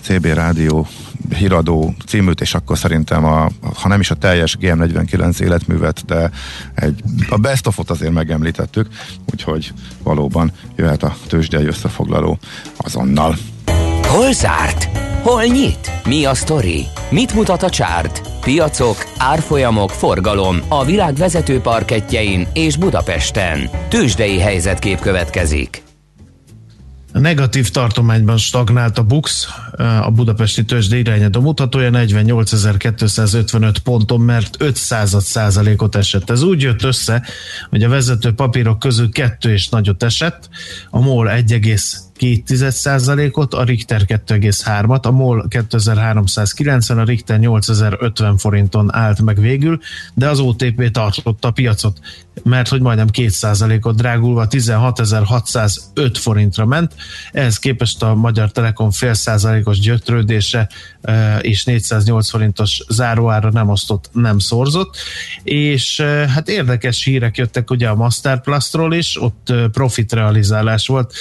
[0.00, 0.86] CB Rádió
[1.34, 6.30] híradó címűt, és akkor szerintem, a, ha nem is a teljes GM49 életművet, de
[6.74, 8.86] egy, a best of-ot azért megemlítettük,
[9.32, 12.38] úgyhogy valóban jöhet a tőzsdei összefoglaló
[12.76, 13.36] azonnal.
[14.02, 14.88] Hol zárt?
[15.22, 15.90] Hol nyit?
[16.04, 16.86] Mi a sztori?
[17.10, 18.22] Mit mutat a csárt?
[18.40, 23.70] Piacok, árfolyamok, forgalom a világ vezető parketjein és Budapesten.
[23.88, 25.87] Tősdei helyzetkép következik.
[27.12, 29.48] A negatív tartományban stagnált a BUX,
[30.02, 34.76] a budapesti tőzsde irányadó mutatója 48.255 ponton, mert 5
[35.20, 36.30] százalékot esett.
[36.30, 37.22] Ez úgy jött össze,
[37.70, 40.48] hogy a vezető papírok közül kettő is nagyot esett,
[40.90, 41.30] a MOL
[42.18, 49.80] 2,2%-ot, a Richter 2,3-at, a MOL 2390, a Richter 8050 forinton állt meg végül,
[50.14, 51.98] de az OTP tartotta a piacot,
[52.42, 56.94] mert hogy majdnem 2%-ot drágulva 16605 forintra ment,
[57.32, 60.68] ehhez képest a Magyar Telekom fél százalékos gyötrődése
[61.40, 64.96] és 408 forintos záróára nem osztott, nem szorzott,
[65.42, 66.00] és
[66.34, 71.12] hát érdekes hírek jöttek ugye a Masterplastról is, ott profit realizálás volt,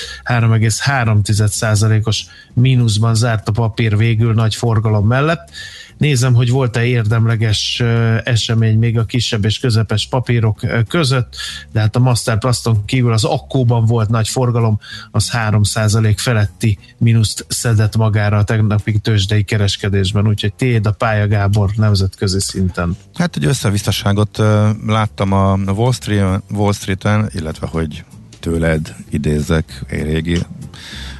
[0.88, 5.50] 3,3%-os mínuszban zárt a papír végül nagy forgalom mellett,
[5.98, 7.84] Nézem, hogy volt-e érdemleges
[8.24, 11.36] esemény még a kisebb és közepes papírok között,
[11.72, 14.80] de hát a Masterplaston kívül az akkóban volt nagy forgalom,
[15.12, 21.72] az 3% feletti mínuszt szedett magára a tegnapi tőzsdei kereskedésben, úgyhogy tiéd a pálya Gábor
[21.76, 22.98] nemzetközi szinten.
[23.14, 24.38] Hát egy összevisszaságot
[24.86, 28.04] láttam a Wall, Street, Wall Street-en, illetve hogy
[28.48, 30.40] tőled idézek egy régi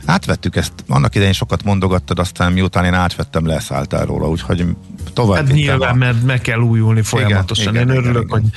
[0.06, 4.66] Átvettük ezt, annak idején sokat mondogattad, aztán miután én átvettem, leszálltál róla, úgyhogy
[5.14, 5.46] tovább.
[5.46, 5.94] Hát nyilván, a...
[5.94, 7.76] mert meg kell újulni folyamatosan.
[7.76, 8.42] Igen, én igen, örülök, igen.
[8.42, 8.50] hogy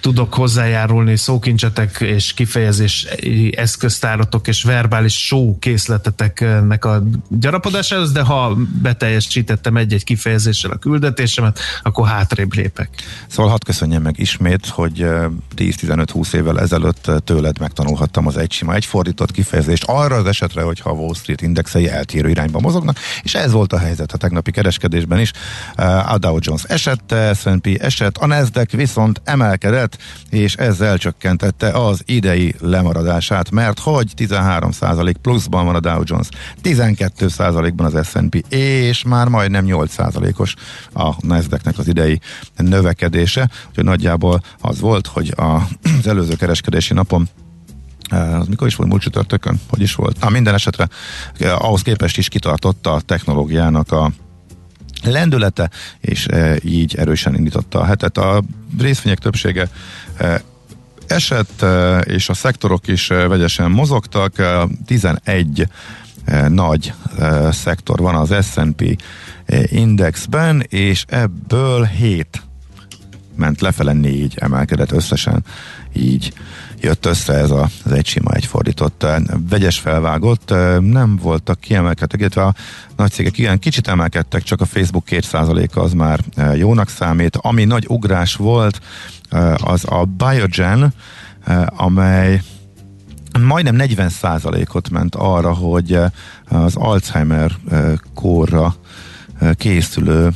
[0.00, 3.06] tudok hozzájárulni szókincsetek és kifejezés
[3.50, 12.08] eszköztáratok és verbális show készleteteknek a gyarapodásához, de ha beteljesítettem egy-egy kifejezéssel a küldetésemet, akkor
[12.08, 12.88] hátrébb lépek.
[13.26, 15.06] Szóval hadd köszönjem meg ismét, hogy
[15.56, 20.90] 10-15-20 évvel ezelőtt tőled megtanulhattam az egy sima, egy fordított kifejezést arra az esetre, hogyha
[20.90, 25.18] a Wall Street indexei eltérő irányba mozognak, és ez volt a helyzet a tegnapi kereskedésben
[25.18, 25.32] is.
[26.08, 29.98] A Dow Jones esett, S&P esett, a Nasdaq viszont emelkedett, emelkedett,
[30.30, 36.28] és ezzel csökkentette az idei lemaradását, mert hogy 13% pluszban van a Dow Jones,
[36.62, 40.54] 12%-ban az S&P, és már majdnem 8%-os
[40.94, 42.20] a Nasdaqnek az idei
[42.56, 47.28] növekedése, úgyhogy nagyjából az volt, hogy az előző kereskedési napon
[48.10, 49.60] az mikor is volt múlt csütörtökön?
[49.68, 50.20] Hogy is volt?
[50.20, 50.88] Na, minden esetre
[51.38, 54.12] ahhoz képest is kitartotta a technológiának a
[55.04, 58.18] lendülete, és e, így erősen indította a hetet.
[58.18, 58.42] A
[58.78, 59.68] részvények többsége
[60.16, 60.42] e,
[61.06, 64.32] esett, e, és a szektorok is e, vegyesen mozogtak.
[64.86, 65.68] 11
[66.24, 69.02] e, nagy e, szektor van az S&P
[69.66, 72.42] indexben, és ebből 7
[73.36, 75.44] ment lefele, 4 emelkedett összesen,
[75.92, 76.32] így
[76.80, 79.06] jött össze ez a, az egy sima, egy fordított
[79.48, 82.54] vegyes felvágott, nem voltak kiemelkedtek, illetve a
[82.96, 86.20] nagy cégek igen, kicsit emelkedtek, csak a Facebook 2%-a az már
[86.54, 87.36] jónak számít.
[87.36, 88.80] Ami nagy ugrás volt,
[89.56, 90.92] az a Biogen,
[91.66, 92.42] amely
[93.40, 95.98] majdnem 40%-ot ment arra, hogy
[96.48, 97.52] az Alzheimer
[98.14, 98.74] kórra
[99.54, 100.30] készülő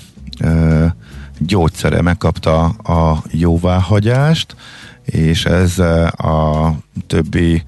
[1.38, 4.56] gyógyszere megkapta a jóváhagyást,
[5.04, 6.72] és ez a
[7.06, 7.62] többi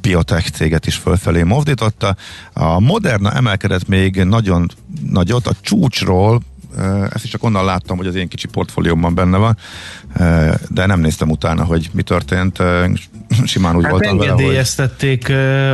[0.00, 2.16] biotech céget is fölfelé mozdította.
[2.52, 4.70] A Moderna emelkedett még nagyon
[5.02, 6.40] nagyot, a csúcsról
[7.10, 9.56] ezt is csak onnan láttam, hogy az én kicsi portfóliómban benne van,
[10.68, 12.58] de nem néztem utána, hogy mi történt.
[13.44, 15.28] Simán úgy hát voltam vele, engedélyeztették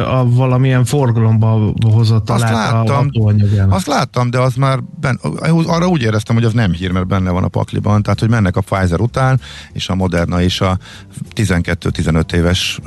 [0.06, 5.20] a valamilyen forgalomba hozott azt láttam, a Azt láttam, de az már ben,
[5.66, 8.56] arra úgy éreztem, hogy az nem hír, mert benne van a pakliban, tehát hogy mennek
[8.56, 9.40] a Pfizer után,
[9.72, 10.78] és a Moderna is a
[11.34, 12.80] 12-15 éves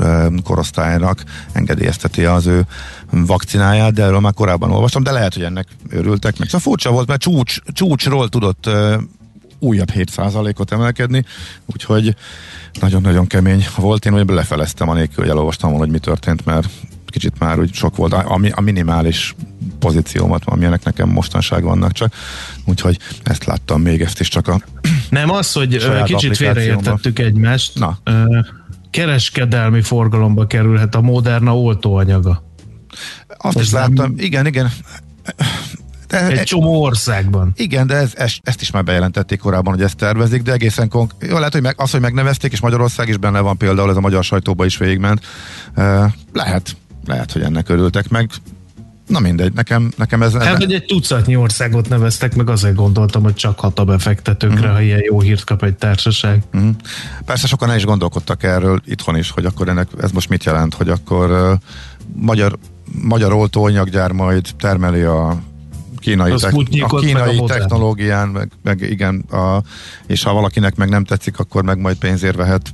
[0.44, 2.66] korosztálynak engedélyezteti az ő
[3.12, 6.48] vakcináját, de erről már korábban olvastam, de lehet, hogy ennek örültek meg.
[6.48, 8.70] Szóval furcsa volt, mert csúcs, csúcsról tudott
[9.60, 11.26] újabb 7%-ot emelkedni,
[11.66, 12.16] úgyhogy
[12.80, 14.06] nagyon-nagyon kemény volt.
[14.06, 16.70] Én hogy lefeleztem anélkül, hogy elolvastam volna, hogy mi történt, mert
[17.06, 19.36] kicsit már úgy sok volt a, a minimális
[19.80, 22.14] pozíciómat, amilyenek nekem mostanság vannak csak,
[22.66, 24.62] úgyhogy ezt láttam még, ezt is csak a
[25.10, 27.80] Nem az, hogy kicsit félreértettük egymást.
[27.80, 27.98] Na.
[28.92, 32.44] Kereskedelmi forgalomba kerülhet a Moderna oltóanyaga.
[33.38, 34.14] Azt is láttam, nem...
[34.18, 34.72] igen, igen.
[36.08, 37.52] De, egy csomó országban.
[37.56, 41.12] Igen, de ez, ez, ezt is már bejelentették korábban, hogy ezt tervezik, de egészen konk...
[41.20, 44.02] Jó, lehet, hogy meg, az, hogy megnevezték, és Magyarország is benne van például, ez a
[44.02, 45.26] magyar sajtóba is végigment.
[46.34, 48.30] Lehet, lehet, hogy ennek örültek meg.
[49.08, 50.34] Na mindegy, nekem, nekem ez...
[50.34, 54.74] Hát, hogy egy tucatnyi országot neveztek meg, azért gondoltam, hogy csak hat a befektetőkre, uh-huh.
[54.74, 56.44] ha ilyen jó hírt kap egy társaság.
[56.54, 56.70] Uh-huh.
[57.26, 60.74] Persze sokan el is gondolkodtak erről itthon is, hogy akkor ennek ez most mit jelent,
[60.74, 61.60] hogy akkor uh,
[62.16, 62.58] magyar
[63.02, 65.42] magyar oltóanyaggyár majd termeli a
[66.00, 67.62] kínai, tek, Sputnikot, a meg kínai a Moderna.
[67.62, 69.62] technológián, meg, meg igen, a,
[70.08, 72.74] és ha valakinek meg nem tetszik, akkor meg majd pénzért vehet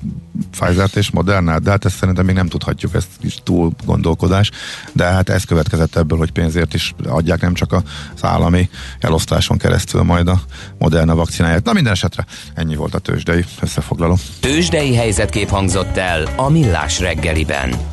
[0.52, 4.52] Pfizer-t és Modernát, de hát ezt szerintem még nem tudhatjuk, ez is túl gondolkodás,
[4.92, 10.02] de hát ez következett ebből, hogy pénzért is adják nem csak az állami elosztáson keresztül
[10.04, 10.42] majd a
[10.78, 11.64] Moderna vakcináját.
[11.64, 14.18] Na minden esetre ennyi volt a tőzsdei összefoglaló.
[14.40, 17.92] Tőzsdei helyzetkép hangzott el a Millás reggeliben.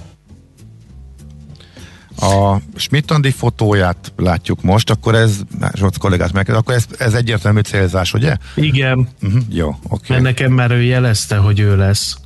[2.21, 5.37] A Schmidt-Andi fotóját látjuk most, akkor ez,
[5.75, 8.37] Zsolt kollégát meg, akkor ez, ez egyértelmű célzás, ugye?
[8.55, 9.83] Igen, Uh-huh, jó, oké.
[9.89, 10.21] mert Okay.
[10.21, 12.17] nekem már ő jelezte, hogy ő lesz.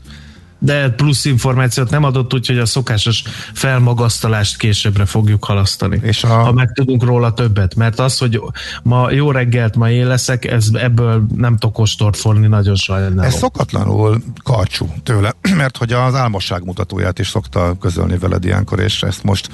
[0.64, 3.22] De plusz információt nem adott, úgyhogy a szokásos
[3.52, 6.00] felmagasztalást későbbre fogjuk halasztani.
[6.02, 8.40] És a- Ha meg tudunk róla többet, mert az, hogy
[8.82, 13.18] ma jó reggelt ma én leszek, ez, ebből nem tudok kostort fonni, nagyon sajnálom.
[13.18, 19.02] Ez szokatlanul karcsú tőle, mert hogy az álmosság mutatóját is szokta közölni veled ilyenkor, és
[19.02, 19.48] ezt most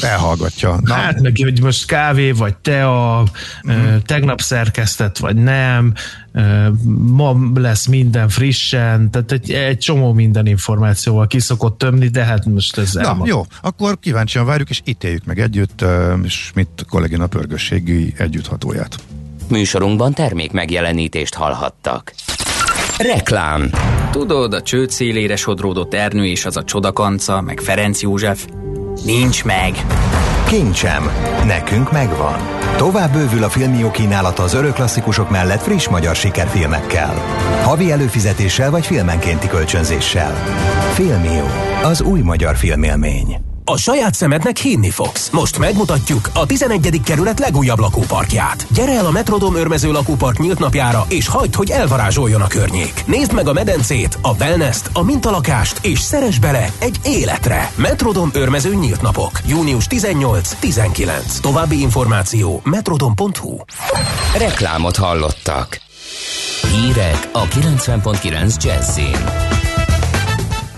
[0.00, 0.78] elhallgatja.
[0.82, 3.22] Na, Hát meg, hogy most kávé, vagy tea,
[3.70, 3.96] mm.
[4.06, 5.92] tegnap szerkesztett, vagy nem,
[6.98, 12.78] ma lesz minden frissen, tehát egy, egy csomó minden információval kiszokott tömni, de hát most
[12.78, 13.28] ez na elmond.
[13.28, 15.84] jó, akkor kíváncsian várjuk, és ítéljük meg együtt
[16.26, 18.96] Schmidt kollégina pörgősségi együtthatóját.
[19.48, 22.12] Műsorunkban termék megjelenítést hallhattak.
[22.98, 23.70] Reklám.
[24.10, 28.46] Tudod, a csőd szélére sodródott Ernő és az a csodakanca, meg Ferenc József?
[29.04, 29.86] Nincs meg.
[30.48, 31.10] Kincsem.
[31.46, 32.57] Nekünk megvan.
[32.78, 37.14] Tovább bővül a filmjó kínálata az örök klasszikusok mellett friss magyar sikerfilmekkel.
[37.62, 40.34] Havi előfizetéssel vagy filmenkénti kölcsönzéssel.
[40.92, 41.44] Filmjó.
[41.82, 43.47] Az új magyar filmélmény.
[43.70, 45.30] A saját szemednek hinni fogsz.
[45.30, 47.00] Most megmutatjuk a 11.
[47.04, 48.66] kerület legújabb lakóparkját.
[48.70, 53.04] Gyere el a Metrodom örmező lakópark nyílt napjára, és hagyd, hogy elvarázsoljon a környék.
[53.06, 57.70] Nézd meg a medencét, a wellness a mintalakást, és szeres bele egy életre.
[57.74, 59.40] Metrodom örmező nyílt napok.
[59.46, 61.40] Június 18-19.
[61.40, 63.56] További információ metrodom.hu
[64.38, 65.80] Reklámot hallottak.
[66.72, 69.67] Hírek a 90.9 Jazzin.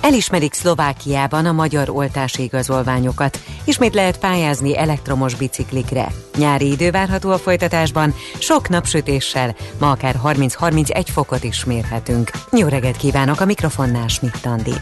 [0.00, 3.40] Elismerik Szlovákiában a magyar oltási igazolványokat.
[3.64, 6.12] Ismét lehet pályázni elektromos biciklikre.
[6.36, 12.30] Nyári idő várható a folytatásban, sok napsütéssel, ma akár 30-31 fokot is mérhetünk.
[12.52, 14.74] Jó reggelt kívánok a mikrofonnál Schmidt Andi.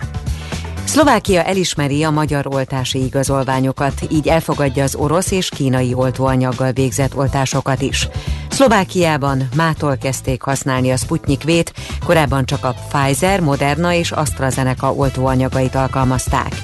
[0.89, 7.83] Szlovákia elismeri a magyar oltási igazolványokat, így elfogadja az orosz és kínai oltóanyaggal végzett oltásokat
[7.83, 8.09] is.
[8.49, 11.73] Szlovákiában mától kezdték használni a Sputnik V-t,
[12.05, 16.63] korábban csak a Pfizer, Moderna és AstraZeneca oltóanyagait alkalmazták.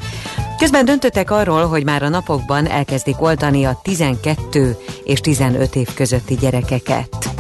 [0.59, 6.35] Közben döntöttek arról, hogy már a napokban elkezdik oltani a 12 és 15 év közötti
[6.35, 7.34] gyerekeket.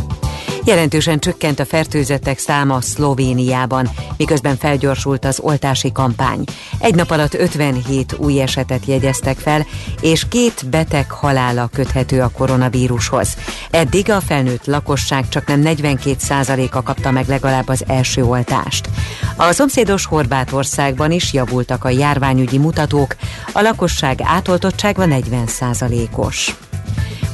[0.67, 6.45] Jelentősen csökkent a fertőzöttek száma Szlovéniában, miközben felgyorsult az oltási kampány.
[6.79, 9.67] Egy nap alatt 57 új esetet jegyeztek fel,
[10.01, 13.37] és két beteg halála köthető a koronavírushoz.
[13.71, 18.89] Eddig a felnőtt lakosság csak nem 42%-a kapta meg legalább az első oltást.
[19.37, 23.17] A szomszédos Horvátországban is javultak a járványügyi mutatók,
[23.53, 26.55] a lakosság átoltottsága 40%-os.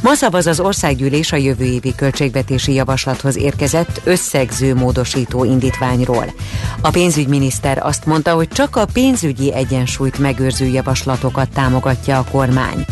[0.02, 6.32] Ma szavaz az országgyűlés a jövő évi költségvetési javaslathoz érkezett összegző módosító indítványról.
[6.80, 12.84] A pénzügyminiszter azt mondta, hogy csak a pénzügyi egyensúlyt megőrző javaslatokat támogatja a kormány.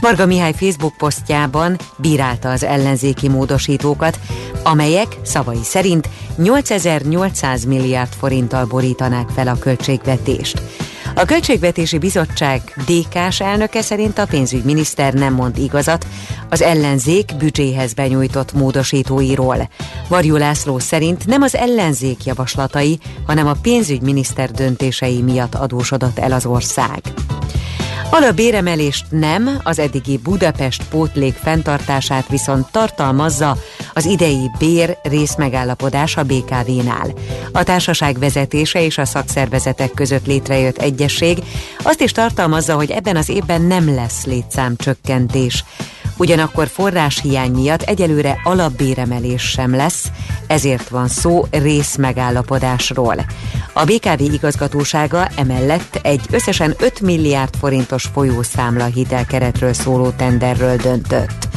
[0.00, 4.18] Varga Mihály Facebook posztjában bírálta az ellenzéki módosítókat,
[4.62, 10.62] amelyek szavai szerint 8800 milliárd forinttal borítanák fel a költségvetést.
[11.16, 16.06] A Költségvetési Bizottság DK-s elnöke szerint a pénzügyminiszter nem mond igazat
[16.48, 19.68] az ellenzék büdzséhez benyújtott módosítóiról.
[20.08, 26.46] Varjú László szerint nem az ellenzék javaslatai, hanem a pénzügyminiszter döntései miatt adósodott el az
[26.46, 27.02] ország.
[28.14, 33.56] Alapbéremelést nem, az eddigi Budapest pótlék fenntartását viszont tartalmazza
[33.92, 37.12] az idei bér részmegállapodás a BKV-nál.
[37.52, 41.38] A társaság vezetése és a szakszervezetek között létrejött egyesség
[41.82, 45.64] azt is tartalmazza, hogy ebben az évben nem lesz létszámcsökkentés.
[46.16, 50.10] Ugyanakkor forráshiány miatt egyelőre alapbéremelés sem lesz,
[50.46, 53.14] ezért van szó részmegállapodásról.
[53.72, 61.48] A BKV igazgatósága emellett egy összesen 5 milliárd forintos folyószámla hitelkeretről szóló tenderről döntött.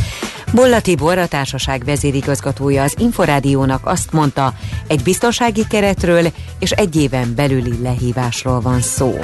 [0.54, 4.54] Bolla Tibor, a társaság vezérigazgatója az Inforádiónak azt mondta,
[4.88, 6.28] egy biztonsági keretről
[6.60, 9.20] és egy éven belüli lehívásról van szó.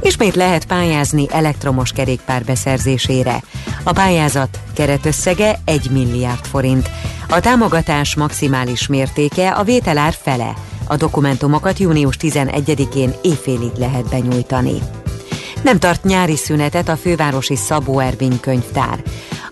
[0.00, 3.42] Ismét lehet pályázni elektromos kerékpár beszerzésére.
[3.82, 6.90] A pályázat keretösszege 1 milliárd forint.
[7.28, 10.54] A támogatás maximális mértéke a vételár fele.
[10.86, 14.78] A dokumentumokat június 11-én éjfélig lehet benyújtani.
[15.62, 19.02] Nem tart nyári szünetet a fővárosi Szabó Ervin könyvtár.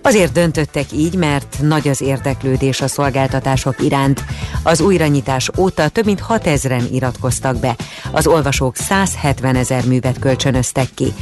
[0.03, 4.24] Azért döntöttek így, mert nagy az érdeklődés a szolgáltatások iránt.
[4.62, 7.76] Az újranyitás óta több mint 6000-en iratkoztak be.
[8.12, 11.12] Az olvasók 170 ezer művet kölcsönöztek ki.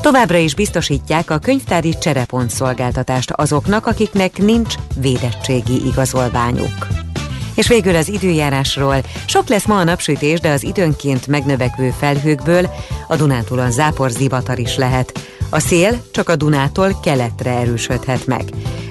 [0.00, 6.86] Továbbra is biztosítják a könyvtári cserepont szolgáltatást azoknak, akiknek nincs védettségi igazolványuk.
[7.54, 8.96] És végül az időjárásról.
[9.26, 12.70] Sok lesz ma a napsütés, de az időnként megnövekvő felhőkből
[13.08, 15.20] a Dunántúlon zápor zivatar is lehet.
[15.50, 18.44] A szél csak a Dunától keletre erősödhet meg.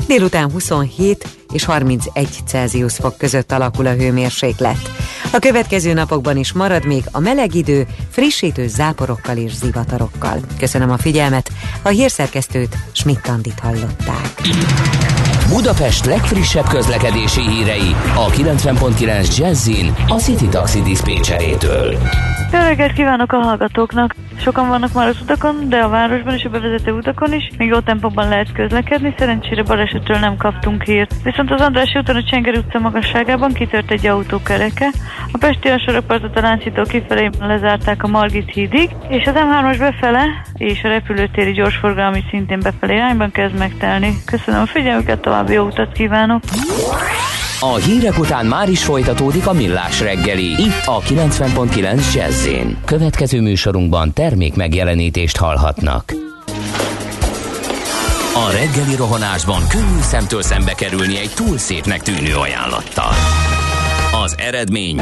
[0.08, 4.92] Délután 27 és 31 Celsius fok között alakul a hőmérséklet.
[5.32, 10.40] A következő napokban is marad még a meleg idő, frissítő záporokkal és zivatarokkal.
[10.58, 11.52] Köszönöm a figyelmet,
[11.82, 14.42] a hírszerkesztőt Schmidt-Tandit hallották.
[15.50, 21.98] Budapest legfrissebb közlekedési hírei a 90.9 Jazzin a City Taxi Dispécsejétől.
[22.52, 24.16] Jó reggelt kívánok a hallgatóknak!
[24.42, 27.80] Sokan vannak már az utakon, de a városban és a bevezető utakon is, még jó
[27.80, 31.16] tempóban lehet közlekedni, szerencsére balesetről nem kaptunk hírt.
[31.24, 34.90] Viszont az András úton a Csenger utca magasságában kitört egy autókereke,
[35.32, 40.26] a Pesti a sorokpartot a Láncitól kifelé lezárták a Margit hídig, és az M3-as befele
[40.54, 44.14] és a repülőtéri gyorsforgalmi szintén befelé irányban kezd megtelni.
[44.26, 46.44] Köszönöm a figyelmüket, további jó utat kívánok!
[47.60, 50.46] A hírek után már is folytatódik a millás reggeli.
[50.46, 52.48] Itt a 90.9 jazz
[52.86, 56.14] Következő műsorunkban termék megjelenítést hallhatnak.
[58.36, 63.14] A reggeli rohanásban könnyű szemtől szembe kerülni egy túl szépnek tűnő ajánlattal.
[64.24, 65.02] Az eredmény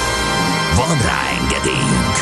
[0.75, 2.15] Van rá engedélyünk!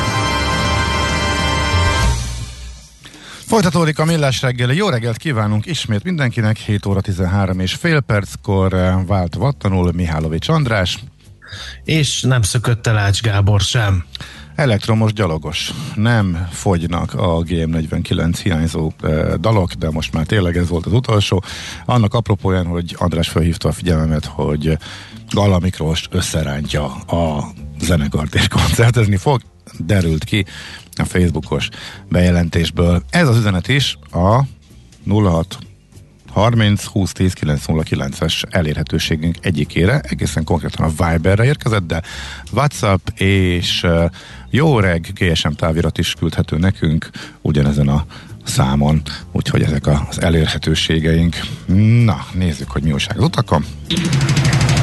[3.45, 4.75] Folytatódik a millás reggeli.
[4.75, 6.57] Jó reggelt kívánunk ismét mindenkinek.
[6.57, 10.99] 7 óra 13 és fél perckor eh, vált vattanul Mihálovics András.
[11.83, 14.05] És nem szökött el Ács Gábor sem.
[14.55, 15.73] Elektromos gyalogos.
[15.95, 21.43] Nem fogynak a GM49 hiányzó e, dalok, de most már tényleg ez volt az utolsó.
[21.85, 24.77] Annak apropóján, hogy András felhívta a figyelmemet, hogy
[25.29, 27.51] Gala Miklós összerántja a
[27.81, 29.41] zenekart és koncertezni fog,
[29.77, 30.45] derült ki
[30.95, 31.69] a Facebookos
[32.09, 33.03] bejelentésből.
[33.09, 34.43] Ez az üzenet is a
[35.05, 35.57] 06
[36.29, 42.01] 30 20 10 909-es elérhetőségünk egyikére, egészen konkrétan a Viberre érkezett, de
[42.51, 43.87] WhatsApp és
[44.49, 47.09] jó reg GSM távirat is küldhető nekünk
[47.41, 48.05] ugyanezen a
[48.43, 49.01] számon,
[49.31, 51.35] úgyhogy ezek az elérhetőségeink.
[52.03, 53.65] Na, nézzük, hogy mi újság az utakon.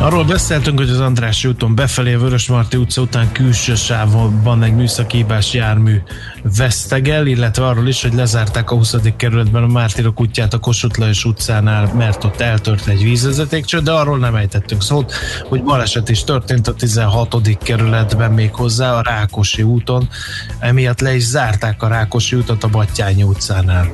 [0.00, 5.16] Arról beszéltünk, hogy az András úton befelé a Vörösmarty utca után külső sávban egy műszaki
[5.16, 6.02] hibás jármű
[6.56, 8.94] vesztegel, illetve arról is, hogy lezárták a 20.
[9.16, 14.18] kerületben a Mártirok útját a Kossuth Lajos utcánál, mert ott eltört egy vízvezetékcső, de arról
[14.18, 15.12] nem ejtettünk szót,
[15.48, 17.58] hogy baleset is történt a 16.
[17.62, 20.08] kerületben még hozzá a Rákosi úton,
[20.58, 23.90] emiatt le is zárták a Rákosi utat a Battyányi utcánál.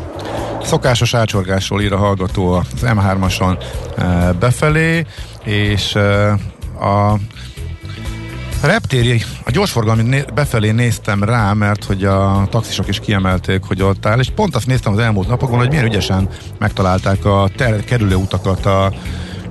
[0.65, 3.59] Szokásos ácsorgásról ír a hallgató az M3-ason
[3.97, 5.07] eh, befelé,
[5.45, 5.95] és
[6.80, 7.18] a
[8.62, 14.18] reptéri, a gyorsforgalmi befelé néztem rá, mert hogy a taxisok is kiemelték, hogy ott áll,
[14.18, 16.28] és pont azt néztem az elmúlt napokon, hogy milyen ügyesen
[16.59, 18.93] megtalálták a ter- kerülő utakat a,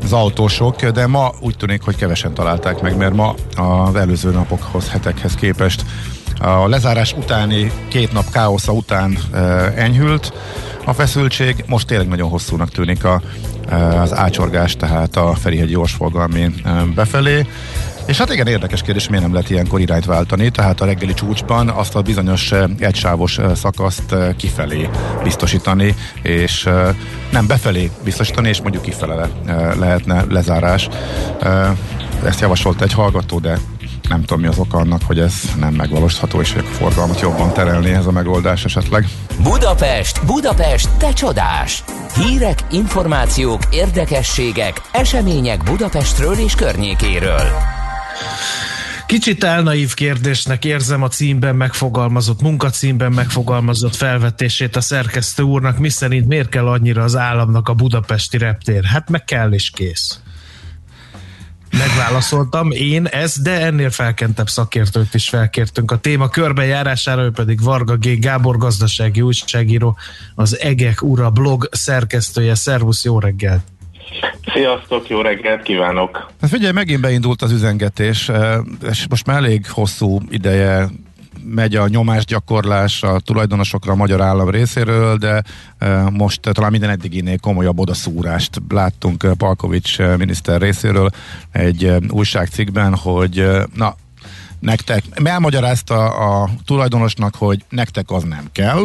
[0.03, 4.89] az autósok, de ma úgy tűnik, hogy kevesen találták meg, mert ma az előző napokhoz,
[4.89, 5.85] hetekhez képest.
[6.39, 9.37] A lezárás utáni két nap káosza után e,
[9.75, 10.33] enyhült
[10.85, 13.21] a feszültség, most tényleg nagyon hosszúnak tűnik a
[14.01, 16.49] az ácsorgás, tehát a Ferihegy gyorsforgalmi
[16.95, 17.45] befelé.
[18.05, 21.69] És hát igen, érdekes kérdés, miért nem lehet ilyenkor irányt váltani, tehát a reggeli csúcsban
[21.69, 24.89] azt a bizonyos egysávos szakaszt kifelé
[25.23, 26.69] biztosítani, és
[27.31, 29.29] nem befelé biztosítani, és mondjuk kifele
[29.79, 30.89] lehetne lezárás.
[32.25, 33.57] Ezt javasolt egy hallgató, de
[34.11, 37.53] nem tudom mi az oka annak, hogy ez nem megvalósítható, és hogy a forgalmat jobban
[37.53, 39.07] terelni ez a megoldás esetleg.
[39.43, 41.83] Budapest, Budapest, te csodás!
[42.15, 47.41] Hírek, információk, érdekességek, események Budapestről és környékéről.
[49.05, 56.49] Kicsit elnaív kérdésnek érzem a címben megfogalmazott, munkacímben megfogalmazott felvetését a szerkesztő úrnak, miszerint miért
[56.49, 58.83] kell annyira az államnak a budapesti reptér?
[58.83, 60.19] Hát meg kell és kész.
[61.77, 67.95] Megválaszoltam én ezt, de ennél felkentebb szakértőt is felkértünk a téma körbejárására, ő pedig Varga
[67.95, 68.19] G.
[68.19, 69.97] Gábor gazdasági újságíró,
[70.35, 72.55] az Egek Ura blog szerkesztője.
[72.55, 73.61] Szervusz, jó reggelt!
[74.53, 76.31] Sziasztok, jó reggelt kívánok!
[76.41, 78.31] Hát figyelj, megint beindult az üzengetés,
[78.89, 80.89] és most már elég hosszú ideje
[81.43, 85.43] megy a nyomásgyakorlás a tulajdonosokra a magyar állam részéről, de
[86.11, 91.09] most talán minden eddiginél komolyabb odaszúrást láttunk Palkovics miniszter részéről
[91.51, 93.95] egy újságcikkben, hogy na,
[94.59, 98.83] nektek, elmagyarázta a tulajdonosnak, hogy nektek az nem kell,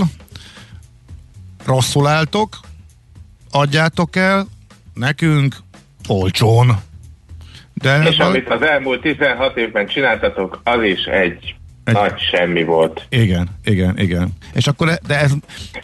[1.64, 2.58] rosszul álltok,
[3.50, 4.46] adjátok el,
[4.94, 5.56] nekünk
[6.08, 6.76] olcsón.
[7.74, 11.54] De és val- amit az elmúlt 16 évben csináltatok, az is egy
[11.86, 11.94] egy...
[11.94, 13.06] Nagy semmi volt.
[13.08, 14.28] Igen, igen, igen.
[14.54, 15.32] És akkor, de ez...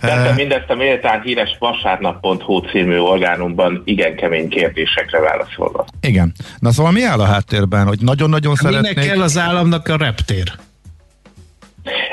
[0.01, 0.35] Tehát e...
[0.35, 5.87] mindezt a méltán híres vasárnap.hu című orgánumban igen kemény kérdésekre válaszolva.
[6.01, 6.33] Igen.
[6.59, 8.95] Na szóval mi áll a háttérben, hogy nagyon-nagyon szeretnék...
[8.95, 10.53] Minek kell az államnak a reptér?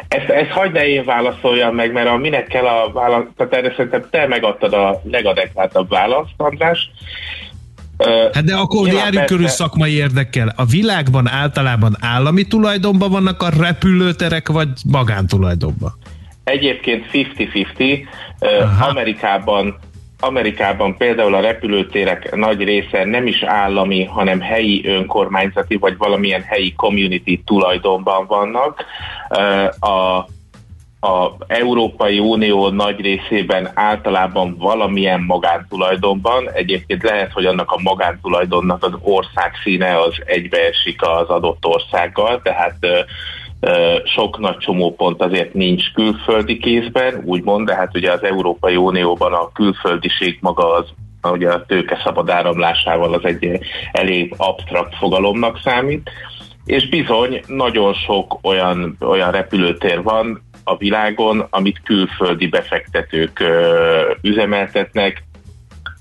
[0.07, 3.73] Ezt, ezt hagyd ne én válaszoljam meg, mert a minek kell a válasz, tehát erre
[3.75, 6.89] szerintem te megadtad a legadekváltabb választ, András.
[8.33, 10.53] Hát de akkor járjunk körül szakmai érdekkel.
[10.55, 15.93] A világban általában állami tulajdonban vannak a repülőterek, vagy magántulajdonban?
[16.43, 18.05] Egyébként 50-50.
[18.89, 19.75] Amerikában
[20.21, 26.73] Amerikában például a repülőtérek nagy része nem is állami, hanem helyi önkormányzati, vagy valamilyen helyi
[26.73, 28.85] community tulajdonban vannak.
[29.79, 30.25] A
[30.99, 36.51] a Európai Unió nagy részében általában valamilyen magántulajdonban.
[36.51, 42.77] Egyébként lehet, hogy annak a magántulajdonnak az ország színe az egybeesik az adott országgal, tehát
[44.03, 49.51] sok nagy csomópont azért nincs külföldi kézben, úgymond, de hát ugye az Európai Unióban a
[49.51, 50.85] külföldiség maga az
[51.23, 53.59] ugye a tőke szabad áramlásával az egy
[53.91, 56.09] elég absztrakt fogalomnak számít,
[56.65, 63.43] és bizony nagyon sok olyan, olyan repülőtér van, a világon, amit külföldi befektetők
[64.21, 65.23] üzemeltetnek,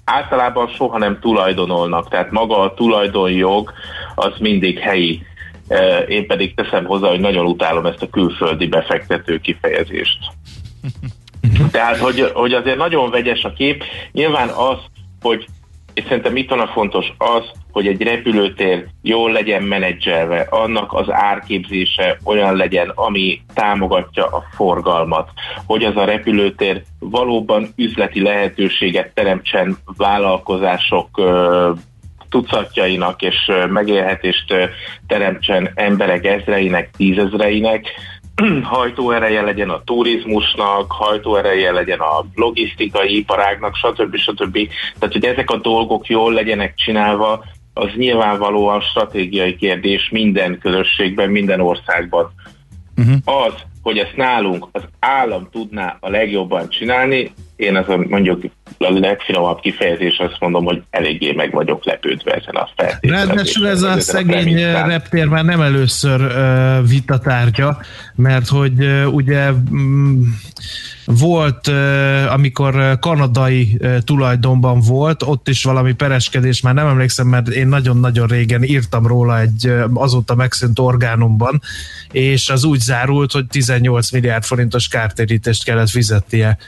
[0.04, 3.72] általában soha nem tulajdonolnak, tehát maga a tulajdonjog
[4.14, 5.22] az mindig helyi.
[6.08, 10.18] Én pedig teszem hozzá, hogy nagyon utálom ezt a külföldi befektető kifejezést.
[11.70, 13.84] Tehát, hogy, hogy azért nagyon vegyes a kép.
[14.12, 14.78] Nyilván az,
[15.20, 15.46] hogy
[15.94, 17.42] és szerintem itt van a fontos az,
[17.72, 25.30] hogy egy repülőtér jól legyen menedzselve, annak az árképzése olyan legyen, ami támogatja a forgalmat,
[25.66, 31.20] hogy az a repülőtér valóban üzleti lehetőséget teremtsen vállalkozások
[32.28, 34.54] tucatjainak, és megélhetést
[35.06, 37.86] teremtsen emberek ezreinek, tízezreinek,
[38.62, 44.16] hajtóereje legyen a turizmusnak, hajtóereje legyen a logisztikai iparágnak, stb.
[44.16, 44.58] stb.
[44.98, 47.44] Tehát, hogy ezek a dolgok jól legyenek csinálva,
[47.78, 52.32] az nyilvánvalóan stratégiai kérdés minden közösségben, minden országban.
[52.96, 53.44] Uh-huh.
[53.46, 58.44] Az, hogy ezt nálunk az állam tudná a legjobban csinálni, én az mondjuk
[58.78, 63.26] a legfinomabb kifejezés azt mondom, hogy eléggé meg vagyok lepődve ezen a feltételen.
[63.26, 64.56] Ráadásul ez a szegény
[64.86, 67.78] reptér már nem először uh, vitatárgya,
[68.14, 70.38] mert hogy uh, ugye um,
[71.04, 77.48] volt, uh, amikor kanadai uh, tulajdonban volt, ott is valami pereskedés, már nem emlékszem, mert
[77.48, 81.60] én nagyon-nagyon régen írtam róla egy uh, azóta megszűnt orgánumban,
[82.12, 86.58] és az úgy zárult, hogy 18 milliárd forintos kártérítést kellett fizetnie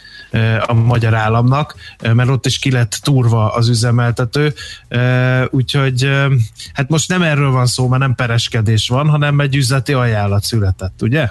[0.66, 1.74] a magyar államnak,
[2.14, 4.52] mert ott is ki lett túrva az üzemeltető,
[5.50, 6.08] úgyhogy
[6.74, 11.02] hát most nem erről van szó, mert nem pereskedés van, hanem egy üzleti ajánlat született,
[11.02, 11.26] ugye?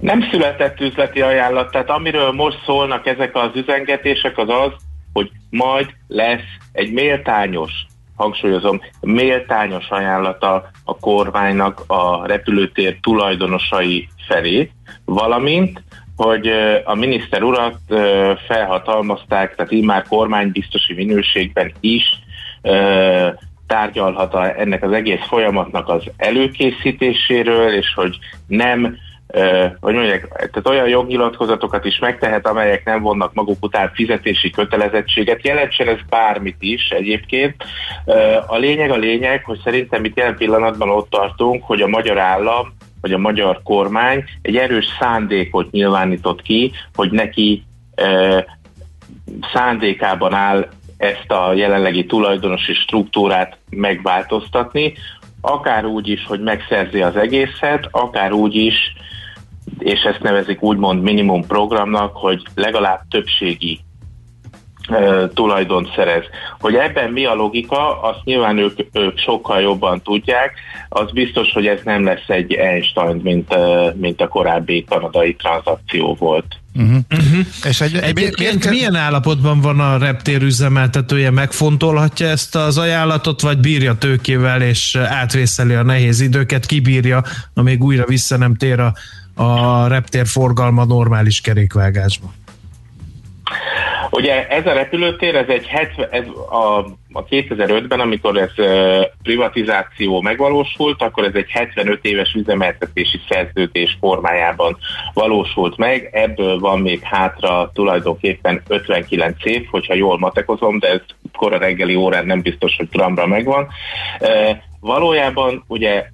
[0.00, 4.72] Nem született üzleti ajánlat, tehát amiről most szólnak ezek az üzengetések az az,
[5.12, 7.72] hogy majd lesz egy méltányos,
[8.16, 14.70] hangsúlyozom, méltányos ajánlata a kormánynak a repülőtér tulajdonosai felé,
[15.04, 15.82] valamint
[16.16, 16.50] hogy
[16.84, 17.78] a miniszter urat
[18.46, 22.04] felhatalmazták, tehát így már kormánybiztosi minőségben is
[23.66, 28.96] tárgyalhat ennek az egész folyamatnak az előkészítéséről, és hogy nem
[29.80, 35.46] hogy mondják, tehát olyan jognyilatkozatokat is megtehet, amelyek nem vonnak maguk után fizetési kötelezettséget.
[35.46, 37.64] Jelentsen ez bármit is egyébként.
[38.46, 42.74] A lényeg a lényeg, hogy szerintem itt jelen pillanatban ott tartunk, hogy a magyar állam
[43.02, 48.44] vagy a magyar kormány egy erős szándékot nyilvánított ki, hogy neki e,
[49.52, 54.94] szándékában áll ezt a jelenlegi tulajdonosi struktúrát megváltoztatni,
[55.40, 58.74] akár úgy is, hogy megszerzi az egészet, akár úgy is,
[59.78, 63.80] és ezt nevezik úgymond minimum programnak, hogy legalább többségi
[65.34, 66.24] tulajdon szerez.
[66.60, 70.52] Hogy ebben mi a logika, azt nyilván ők, ők sokkal jobban tudják.
[70.88, 73.54] Az biztos, hogy ez nem lesz egy Einstein, mint,
[73.94, 76.56] mint a korábbi kanadai tranzakció volt.
[76.74, 76.96] Uh-huh.
[77.10, 77.46] Uh-huh.
[77.64, 81.30] És egy, Egyébként egy, milyen állapotban van a reptér üzemeltetője?
[81.30, 87.22] Megfontolhatja ezt az ajánlatot, vagy bírja tőkével, és átvészeli a nehéz időket, kibírja,
[87.54, 88.92] amíg újra vissza nem tér a,
[89.42, 92.32] a reptér forgalma normális kerékvágásba?
[94.10, 96.78] Ugye ez a repülőtér, ez egy 70, ez a,
[97.12, 98.50] a 2005-ben, amikor ez
[99.22, 104.76] privatizáció megvalósult, akkor ez egy 75 éves üzemeltetési szerződés formájában
[105.14, 106.08] valósult meg.
[106.12, 111.00] Ebből van még hátra tulajdonképpen 59 év, hogyha jól matekozom, de ez
[111.36, 113.68] kora reggeli órán nem biztos, hogy gramra megvan.
[114.80, 116.06] Valójában ugye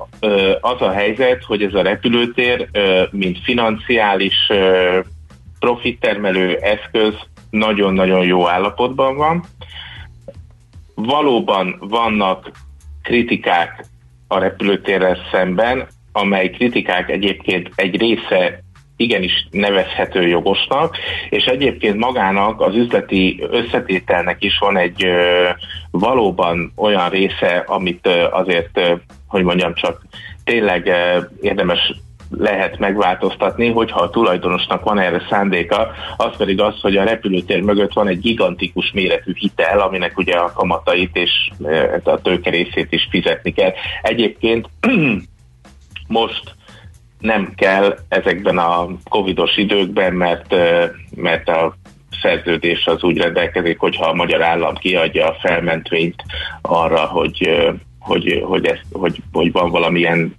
[0.61, 2.69] az a helyzet, hogy ez a repülőtér,
[3.11, 4.35] mint financiális
[5.59, 7.15] profittermelő eszköz
[7.51, 9.45] nagyon-nagyon jó állapotban van.
[10.95, 12.51] Valóban vannak
[13.03, 13.85] kritikák
[14.29, 18.63] a repülőtérrel szemben, amely kritikák egyébként egy része
[18.97, 20.97] igenis nevezhető jogosnak,
[21.29, 25.49] és egyébként magának az üzleti összetételnek is van egy ö,
[25.91, 28.95] valóban olyan része, amit ö, azért, ö,
[29.27, 30.03] hogy mondjam csak,
[30.45, 30.91] tényleg
[31.41, 31.95] érdemes
[32.31, 37.93] lehet megváltoztatni, hogyha a tulajdonosnak van erre szándéka, az pedig az, hogy a repülőtér mögött
[37.93, 43.09] van egy gigantikus méretű hitel, aminek ugye a kamatait és e, a tőke részét is
[43.11, 43.73] fizetni kell.
[44.03, 44.69] Egyébként
[46.07, 46.55] most
[47.21, 51.77] nem kell ezekben a covidos időkben, mert, e, mert a
[52.23, 56.23] szerződés az úgy rendelkezik, hogyha a magyar állam kiadja a felmentvényt
[56.63, 57.75] arra, hogy e,
[58.09, 60.35] hogy, hogy, ez, hogy, hogy van valamilyen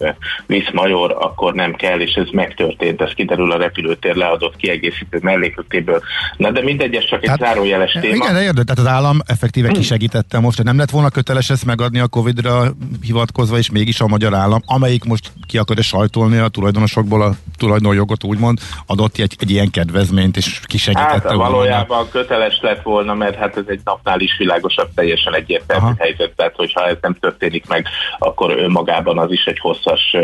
[0.45, 6.01] viszmajor, akkor nem kell, és ez megtörtént, ez kiderül a repülőtér leadott kiegészítő mellékletéből.
[6.38, 8.15] Na de mindegy, ez csak egy tehát, zárójeles téma.
[8.15, 9.78] Igen, de érdő, tehát az állam effektíve hmm.
[9.78, 14.07] kisegítette most, hogy nem lett volna köteles ezt megadni a Covid-ra hivatkozva, és mégis a
[14.07, 19.49] magyar állam, amelyik most ki akarja sajtolni a tulajdonosokból a tulajdonjogot, úgymond adott egy, egy
[19.49, 21.49] ilyen kedvezményt, és kisegítette hát, volna.
[21.49, 25.95] valójában köteles lett volna, mert hát ez egy napnál is világosabb, teljesen egyértelmű Aha.
[25.97, 27.88] helyzet, tehát hogyha ez nem történik történik meg,
[28.18, 30.16] akkor önmagában az is egy hosszas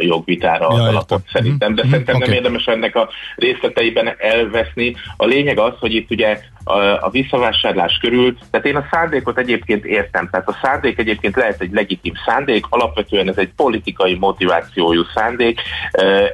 [0.00, 1.74] jogvitára ja, alapot szerintem.
[1.74, 2.28] De mm, szerintem okay.
[2.28, 4.96] nem érdemes ennek a részleteiben elveszni.
[5.16, 9.84] A lényeg az, hogy itt ugye a, a visszavásárlás körül, tehát én a szándékot egyébként
[9.84, 15.60] értem, tehát a szándék egyébként lehet egy legitim szándék, alapvetően ez egy politikai motivációjú szándék,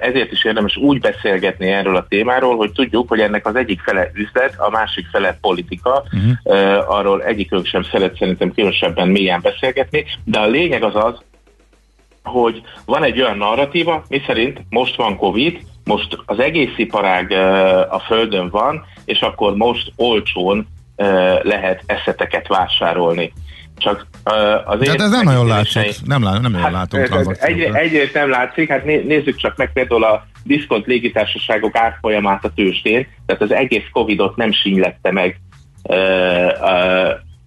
[0.00, 4.10] ezért is érdemes úgy beszélgetni erről a témáról, hogy tudjuk, hogy ennek az egyik fele
[4.14, 6.96] üzlet, a másik fele politika, uh-huh.
[6.96, 11.14] arról egyikünk sem szeret szerintem különösebben mélyen beszélgetni, de a lényeg az az,
[12.22, 17.30] hogy van egy olyan narratíva, miszerint most van Covid, most az egész iparág
[17.90, 20.66] a földön van, és akkor most olcsón
[21.42, 23.32] lehet eszeteket vásárolni.
[23.76, 24.06] Csak
[24.64, 24.84] azért...
[24.84, 28.70] De hát ez nem nagyon látszik, nem, lá, nem hát, látunk egy, Egyrészt nem látszik,
[28.70, 34.36] hát nézzük csak meg például a diszkont légitársaságok árfolyamát a tőzsdén, tehát az egész Covidot
[34.36, 35.40] nem sínylette meg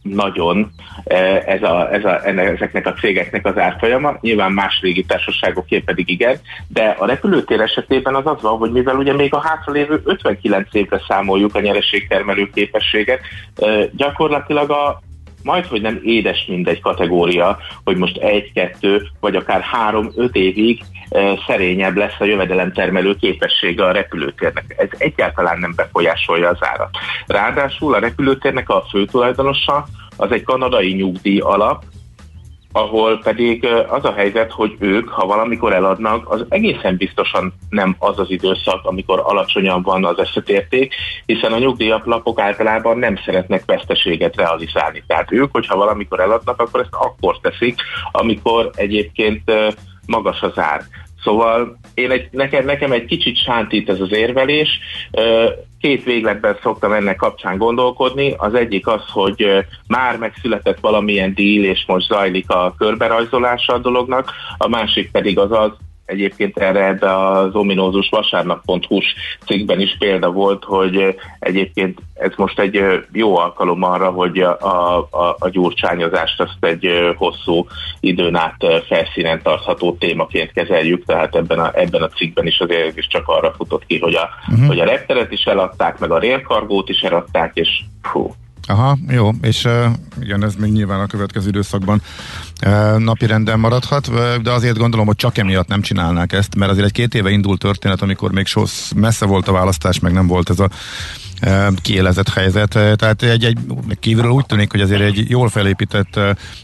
[0.03, 0.71] nagyon
[1.03, 6.09] e, ez a, ez a, ezeknek a cégeknek az árfolyama, nyilván más régi társaságoké pedig
[6.09, 10.67] igen, de a repülőtér esetében az az van, hogy mivel ugye még a hátralévő 59
[10.71, 13.19] évre számoljuk a nyereségtermelő képességet,
[13.55, 15.01] e, gyakorlatilag a,
[15.43, 20.81] majd, hogy nem édes mindegy kategória, hogy most egy, kettő, vagy akár három, öt évig
[21.09, 24.75] e, szerényebb lesz a jövedelemtermelő képessége a repülőtérnek.
[24.77, 26.89] Ez egyáltalán nem befolyásolja az árat.
[27.27, 29.85] Ráadásul a repülőtérnek a főtulajdonosa
[30.17, 31.83] az egy kanadai nyugdíj alap,
[32.75, 38.19] ahol pedig az a helyzet, hogy ők, ha valamikor eladnak, az egészen biztosan nem az
[38.19, 40.93] az időszak, amikor alacsonyan van az eszetérték,
[41.25, 45.03] hiszen a nyugdíjaplapok általában nem szeretnek veszteséget realizálni.
[45.07, 49.51] Tehát ők, hogyha valamikor eladnak, akkor ezt akkor teszik, amikor egyébként
[50.05, 50.81] magas az ár.
[51.23, 54.79] Szóval én egy, nekem, nekem egy kicsit sántít ez az érvelés.
[55.79, 58.33] Két végletben szoktam ennek kapcsán gondolkodni.
[58.37, 64.31] Az egyik az, hogy már megszületett valamilyen díl, és most zajlik a körberajzolása a dolognak.
[64.57, 65.71] A másik pedig az az,
[66.05, 68.99] Egyébként erre ebbe az ominózus vasárnap.hu
[69.45, 72.81] cikkben is példa volt, hogy egyébként ez most egy
[73.11, 74.57] jó alkalom arra, hogy a,
[75.09, 77.67] a, a gyurcsányozást azt egy hosszú
[77.99, 83.07] időn át felszínen tartható témaként kezeljük, tehát ebben a, ebben a cikkben is azért is
[83.07, 84.67] csak arra futott ki, hogy a, uh-huh.
[84.67, 88.33] hogy a repteret is eladták, meg a rélkargót is eladták, és fú,
[88.67, 89.67] Aha, jó, és
[90.21, 92.01] igen, ez még nyilván a következő időszakban
[92.65, 94.11] uh, napi renden maradhat,
[94.41, 97.59] de azért gondolom, hogy csak emiatt nem csinálnák ezt, mert azért egy két éve indult
[97.59, 100.69] történet, amikor még sossz messze volt a választás, meg nem volt ez a
[101.81, 102.69] kiélezett helyzet.
[102.69, 103.57] Tehát egy, egy
[103.99, 106.19] kívülről úgy tűnik, hogy azért egy jól felépített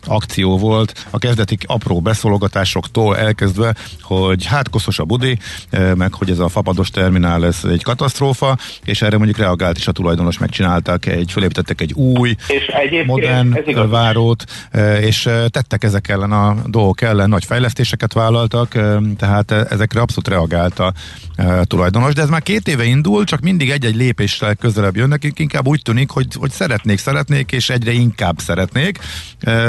[0.05, 5.37] akció volt, a kezdeti apró beszólogatásoktól elkezdve, hogy hát koszos a budi,
[5.95, 9.91] meg hogy ez a fapados terminál ez egy katasztrófa, és erre mondjuk reagált is a
[9.91, 12.71] tulajdonos, megcsináltak egy, fölépítettek egy új, és
[13.05, 14.43] modern várót,
[15.01, 18.69] és tettek ezek ellen a dolgok ellen, nagy fejlesztéseket vállaltak,
[19.17, 20.93] tehát ezekre abszolút reagált a
[21.63, 25.81] tulajdonos, de ez már két éve indul, csak mindig egy-egy lépéssel közelebb jönnek, inkább úgy
[25.81, 28.99] tűnik, hogy, hogy szeretnék, szeretnék, és egyre inkább szeretnék,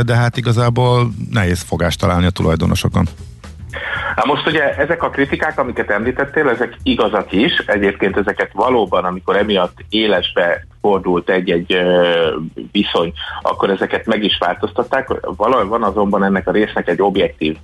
[0.03, 3.07] de hát igazából nehéz fogást találni a tulajdonosokon.
[4.17, 7.53] Hát most ugye ezek a kritikák, amiket említettél, ezek igazak is.
[7.67, 11.77] Egyébként ezeket valóban, amikor emiatt élesbe fordult egy-egy
[12.73, 15.09] viszony, akkor ezeket meg is változtatták.
[15.37, 17.57] Valahol van azonban ennek a résznek egy objektív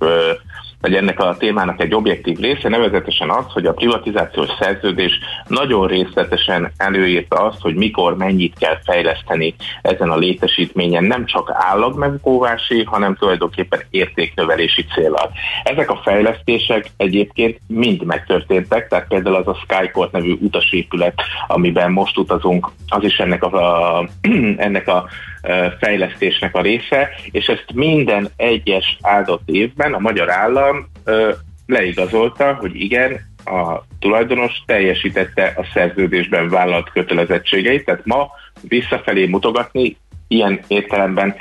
[0.81, 6.71] vagy ennek a témának egy objektív része, nevezetesen az, hogy a privatizációs szerződés nagyon részletesen
[6.77, 13.81] előírta azt, hogy mikor mennyit kell fejleszteni ezen a létesítményen, nem csak állagmegóvási, hanem tulajdonképpen
[13.89, 15.31] értéknövelési célral.
[15.63, 22.17] Ezek a fejlesztések egyébként mind megtörténtek, tehát például az a Skyport nevű utasépület, amiben most
[22.17, 24.07] utazunk, az is ennek a, a,
[24.57, 25.09] ennek a
[25.79, 30.89] fejlesztésnek a része, és ezt minden egyes áldott évben a magyar állam
[31.65, 38.29] leigazolta, hogy igen, a tulajdonos teljesítette a szerződésben vállalt kötelezettségeit, tehát ma
[38.61, 41.35] visszafelé mutogatni ilyen értelemben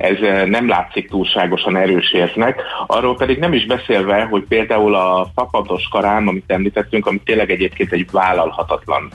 [0.00, 2.62] ez nem látszik túlságosan erős érznek.
[2.86, 7.92] Arról pedig nem is beszélve, hogy például a fapados karám, amit említettünk, ami tényleg egyébként
[7.92, 9.10] egy vállalhatatlan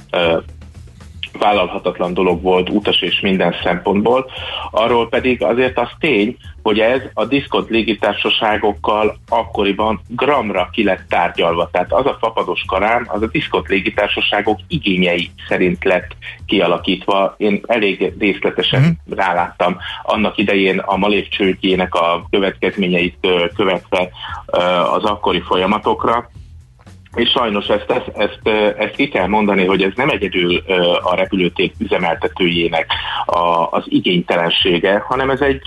[1.39, 4.31] vállalhatatlan dolog volt utas és minden szempontból.
[4.71, 11.69] Arról pedig azért az tény, hogy ez a diszkont légitársaságokkal akkoriban gramra ki lett tárgyalva.
[11.71, 16.15] Tehát az a fapados karám, az a diszkont légitársaságok igényei szerint lett
[16.45, 17.35] kialakítva.
[17.37, 19.15] Én elég részletesen mm.
[19.15, 24.09] ráláttam annak idején a Malév csődjének a következményeit követve
[24.91, 26.29] az akkori folyamatokra
[27.15, 28.39] és sajnos ezt, ezt, ezt,
[28.77, 30.57] ezt ki kell mondani, hogy ez nem egyedül
[31.03, 32.91] a repülőték üzemeltetőjének
[33.25, 35.61] a, az igénytelensége, hanem ez egy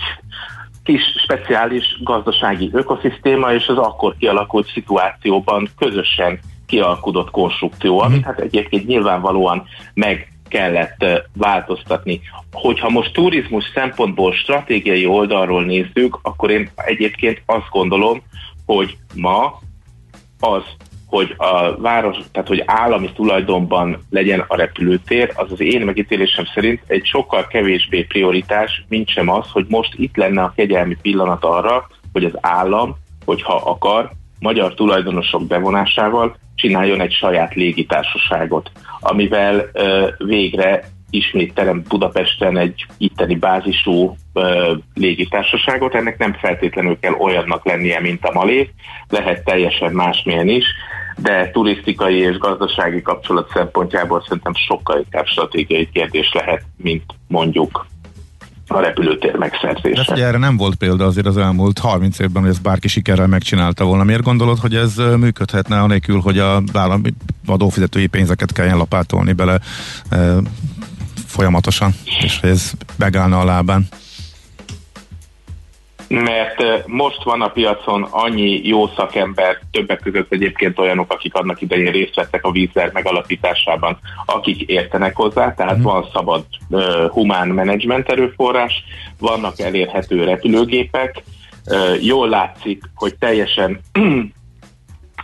[0.83, 8.87] kis speciális gazdasági ökoszisztéma, és az akkor kialakult szituációban közösen kialkudott konstrukció, amit hát egyébként
[8.87, 12.21] nyilvánvalóan meg kellett változtatni.
[12.51, 18.21] Hogyha most turizmus szempontból stratégiai oldalról nézzük, akkor én egyébként azt gondolom,
[18.65, 19.59] hogy ma
[20.39, 20.63] az
[21.09, 26.81] hogy a város, tehát hogy állami tulajdonban legyen a repülőtér, az az én megítélésem szerint
[26.87, 31.87] egy sokkal kevésbé prioritás, mint sem az, hogy most itt lenne a kegyelmi pillanat arra,
[32.13, 40.83] hogy az állam, hogyha akar, magyar tulajdonosok bevonásával csináljon egy saját légitársaságot, amivel ö, végre
[41.09, 45.95] ismét terem Budapesten egy itteni bázisú ö, légitársaságot.
[45.95, 48.67] Ennek nem feltétlenül kell olyannak lennie, mint a Malév,
[49.09, 50.65] lehet teljesen másmilyen is,
[51.21, 57.87] de turisztikai és gazdasági kapcsolat szempontjából szerintem sokkal inkább stratégiai kérdés lehet, mint mondjuk
[58.71, 60.13] a repülőtér megszerzése.
[60.13, 63.85] De erre nem volt példa azért az elmúlt 30 évben, hogy ezt bárki sikerrel megcsinálta
[63.85, 64.03] volna.
[64.03, 67.13] Miért gondolod, hogy ez működhetne anélkül, hogy a állami
[67.45, 69.59] adófizetői pénzeket kelljen lapátolni bele
[71.29, 73.87] folyamatosan, és hogy ez megállna a lábán?
[76.09, 81.91] mert most van a piacon annyi jó szakember, többek között egyébként olyanok, akik annak idején
[81.91, 85.81] részt vettek a vízzer megalapításában, akik értenek hozzá, tehát mm.
[85.81, 88.83] van szabad uh, humán menedzsment erőforrás,
[89.19, 91.23] vannak elérhető repülőgépek,
[91.65, 93.79] uh, jól látszik, hogy teljesen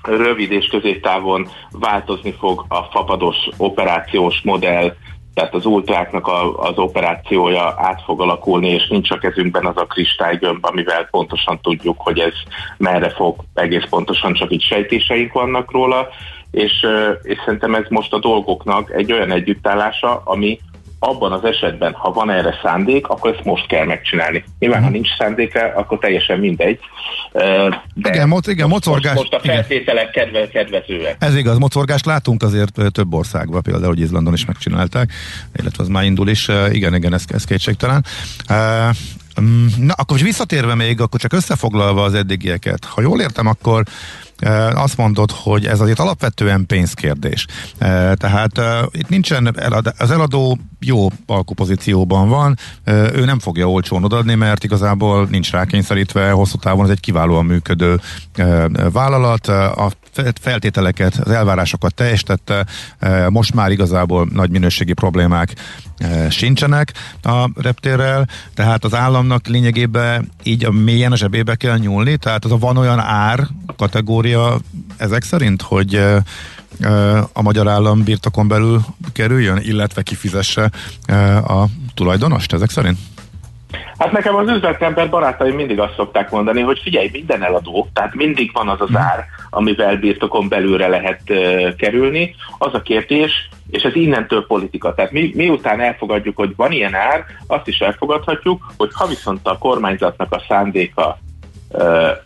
[0.04, 4.96] rövid és középtávon változni fog a fapados operációs modell,
[5.36, 9.86] tehát az ultráknak a, az operációja át fog alakulni, és nincs a kezünkben az a
[9.86, 12.34] kristálygömb, amivel pontosan tudjuk, hogy ez
[12.78, 16.08] merre fog, egész pontosan csak így sejtéseink vannak róla,
[16.52, 16.86] és,
[17.22, 20.60] és szerintem ez most a dolgoknak egy olyan együttállása, ami
[21.00, 24.44] abban az esetben, ha van erre szándék, akkor ezt most kell megcsinálni.
[24.60, 24.94] Nyilván, ha mhm.
[24.94, 26.80] nincs szándéka, akkor teljesen mindegy.
[27.94, 29.14] De igen, mo- igen mocorgás.
[29.14, 31.16] Most, most a feltételek kedve, kedvezőek.
[31.20, 35.12] Ez igaz, mocorgást látunk azért több országban, például, hogy Izlandon is megcsinálták,
[35.56, 36.48] illetve az már indul is.
[36.72, 38.06] Igen, igen, ez, ez kétségtelen.
[39.42, 42.86] Mm, na, akkor visszatérve még, akkor csak összefoglalva az eddigieket.
[42.86, 43.84] Ha jól értem, akkor
[44.74, 47.46] azt mondod, hogy ez azért alapvetően pénzkérdés.
[48.14, 48.62] Tehát
[48.92, 49.56] itt nincsen,
[49.98, 56.58] az eladó jó alkupozícióban van, ő nem fogja olcsón odaadni, mert igazából nincs rákényszerítve, hosszú
[56.58, 58.00] távon ez egy kiválóan működő
[58.92, 59.92] vállalat, a
[60.42, 62.66] feltételeket, az elvárásokat teljesítette,
[63.30, 65.54] most már igazából nagy minőségi problémák
[66.30, 66.92] sincsenek
[67.22, 72.52] a reptérrel, tehát az államnak lényegében így a mélyen a zsebébe kell nyúlni, tehát az
[72.52, 73.40] a van olyan ár
[73.78, 74.58] kategória
[74.98, 75.96] ezek szerint, hogy
[77.34, 78.80] a magyar állam birtokon belül
[79.14, 80.70] kerüljön, illetve kifizesse
[81.48, 82.98] a tulajdonost ezek szerint?
[83.98, 88.52] Hát nekem az üzletember barátaim mindig azt szokták mondani, hogy figyelj, minden eladó, tehát mindig
[88.54, 88.98] van az az mhm.
[88.98, 91.22] ár, amivel birtokon belőle lehet
[91.78, 92.36] kerülni.
[92.58, 94.94] Az a kérdés, és ez innentől politika.
[94.94, 99.58] Tehát mi, miután elfogadjuk, hogy van ilyen ár, azt is elfogadhatjuk, hogy ha viszont a
[99.58, 101.20] kormányzatnak a szándéka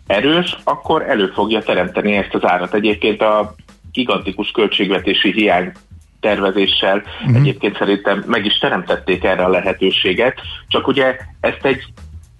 [0.06, 2.74] erős, akkor elő fogja teremteni ezt az árat.
[2.74, 3.54] Egyébként a
[3.92, 5.72] gigantikus költségvetési hiány
[6.20, 7.36] tervezéssel uh-huh.
[7.36, 11.84] egyébként szerintem meg is teremtették erre a lehetőséget, csak ugye ezt egy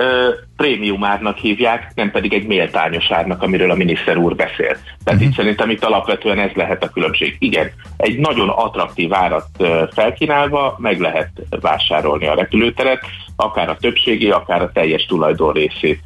[0.00, 4.56] ö, prémium árnak hívják, nem pedig egy méltányos árnak, amiről a miniszter úr beszél.
[4.56, 5.22] Tehát uh-huh.
[5.22, 7.36] itt szerintem itt alapvetően ez lehet a különbség.
[7.38, 9.46] Igen, egy nagyon attraktív árat
[9.94, 11.30] felkínálva meg lehet
[11.60, 13.00] vásárolni a repülőteret,
[13.36, 16.00] akár a többségi, akár a teljes tulajdon részét.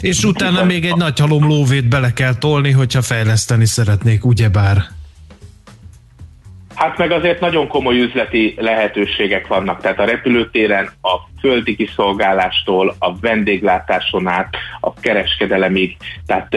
[0.00, 4.76] És utána még egy nagy halom lóvét bele kell tolni, hogyha fejleszteni szeretnék, ugyebár.
[6.74, 13.18] Hát meg azért nagyon komoly üzleti lehetőségek vannak, tehát a repülőtéren a földi kiszolgálástól, a
[13.18, 15.96] vendéglátáson át, a kereskedelemig,
[16.26, 16.56] tehát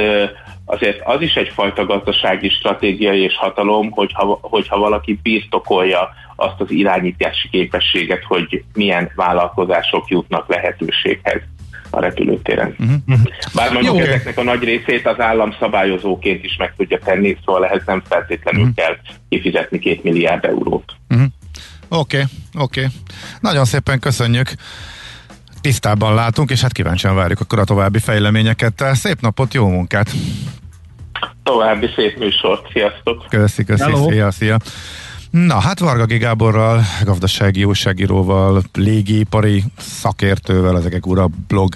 [0.65, 7.49] azért az is egyfajta gazdasági stratégiai és hatalom, hogyha, hogyha valaki birtokolja azt az irányítási
[7.49, 11.41] képességet, hogy milyen vállalkozások jutnak lehetőséghez
[11.90, 12.76] a repülőtéren.
[12.80, 13.20] Uh-huh.
[13.54, 14.02] Bár mondjuk Jó.
[14.02, 18.62] ezeknek a nagy részét az állam szabályozóként is meg tudja tenni, szóval ehhez nem feltétlenül
[18.62, 18.76] uh-huh.
[18.76, 18.96] kell
[19.30, 20.94] kifizetni két milliárd eurót.
[21.10, 21.32] Oké, uh-huh.
[22.00, 22.18] oké.
[22.18, 22.26] Okay,
[22.64, 22.86] okay.
[23.40, 24.50] Nagyon szépen köszönjük
[25.62, 28.84] tisztában látunk, és hát kíváncsian várjuk akkor a további fejleményeket.
[28.94, 30.12] Szép napot, jó munkát!
[31.44, 33.26] További szép műsort, sziasztok!
[33.30, 34.58] Köszi, köszi, szia, szia!
[35.46, 41.76] Na, hát Varga Gáborral, gazdasági újságíróval, légipari szakértővel, az Egek Ura blog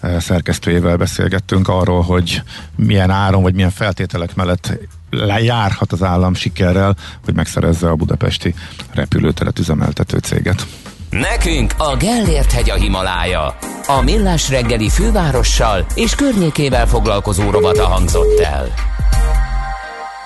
[0.00, 2.42] eh, szerkesztőjével beszélgettünk arról, hogy
[2.76, 4.78] milyen áron, vagy milyen feltételek mellett
[5.10, 8.54] lejárhat az állam sikerrel, hogy megszerezze a budapesti
[8.92, 10.66] repülőteret üzemeltető céget.
[11.10, 13.56] Nekünk a Gellért hegy a Himalája.
[13.86, 18.68] A Millás reggeli fővárossal és környékével foglalkozó rovata hangzott el.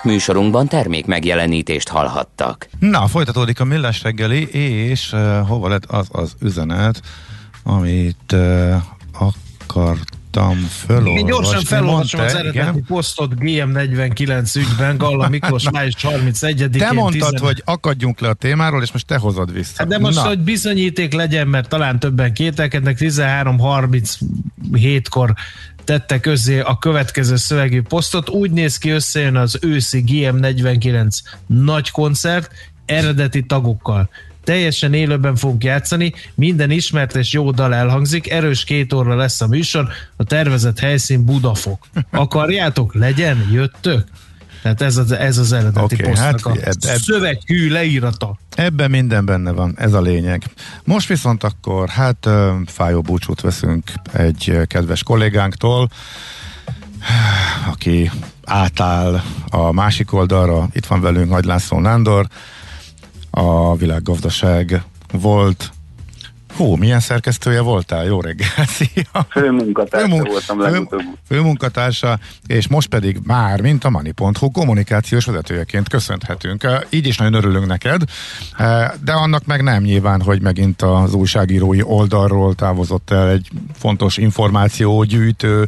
[0.05, 2.67] Műsorunkban termék megjelenítést hallhattak.
[2.79, 7.01] Na, folytatódik a Millás reggeli, és uh, hova lett az az üzenet,
[7.63, 8.75] amit uh,
[9.11, 11.19] akartam fölolvasni.
[11.19, 12.83] Én gyorsan felolvasom az eredeti igen?
[12.87, 16.69] posztot GM49 ügyben, Galla Miklós május 31-én.
[16.69, 17.41] Te mondtad, 10...
[17.41, 19.73] hogy akadjunk le a témáról, és most te hozod vissza.
[19.77, 20.27] Hát de most, Na.
[20.27, 25.33] hogy bizonyíték legyen, mert talán többen kételkednek, 13.37-kor
[25.85, 28.29] tette közé a következő szövegű posztot.
[28.29, 31.17] Úgy néz ki összejön az őszi GM49
[31.47, 32.51] nagy koncert,
[32.85, 34.09] eredeti tagokkal.
[34.43, 39.47] Teljesen élőben fogunk játszani, minden ismert és jó dal elhangzik, erős két óra lesz a
[39.47, 41.87] műsor, a tervezett helyszín Budafok.
[42.11, 42.93] Akarjátok?
[42.93, 44.07] Legyen, jöttök?
[44.65, 48.37] Tehát ez az, ez az eredeti okay, hát, a eb, eb, szöveghű leírata.
[48.55, 50.43] Ebben minden benne van, ez a lényeg.
[50.83, 52.29] Most viszont akkor hát
[52.65, 55.89] fájó búcsút veszünk egy kedves kollégánktól,
[57.71, 58.11] aki
[58.45, 60.67] átáll a másik oldalra.
[60.73, 62.27] Itt van velünk Nagy László Nándor,
[63.29, 65.71] a világgazdaság volt
[66.55, 68.05] Hú, milyen szerkesztője voltál?
[68.05, 69.27] Jó reggel, szia!
[69.29, 71.01] Főmunkatársa Főmunk, voltam legutóbb.
[71.27, 76.67] Főmunkatársa, és most pedig már, mint a Money.hu kommunikációs vezetőjeként köszönhetünk.
[76.89, 78.01] Így is nagyon örülünk neked,
[79.03, 85.67] de annak meg nem nyilván, hogy megint az újságírói oldalról távozott el egy fontos információgyűjtő,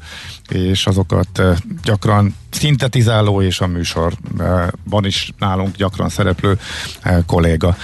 [0.49, 1.41] és azokat
[1.83, 6.59] gyakran szintetizáló és a műsorban is nálunk gyakran szereplő
[7.25, 7.75] kolléga.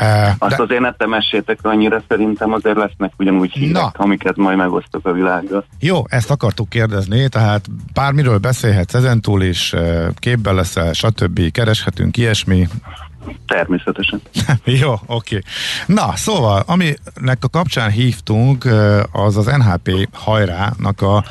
[0.00, 0.62] Uh, Azt de...
[0.62, 3.92] azért ne temessétek annyira, szerintem azért lesznek ugyanúgy hírek, Na.
[3.92, 5.64] amiket majd megosztok a világgal.
[5.80, 9.74] Jó, ezt akartuk kérdezni, tehát bármiről beszélhetsz ezentúl is,
[10.14, 11.50] képben leszel, stb.
[11.50, 12.68] kereshetünk ilyesmi,
[13.46, 14.20] Természetesen.
[14.80, 15.40] Jó, oké.
[15.86, 18.64] Na, szóval, aminek a kapcsán hívtunk,
[19.12, 21.24] az az NHP hajrának a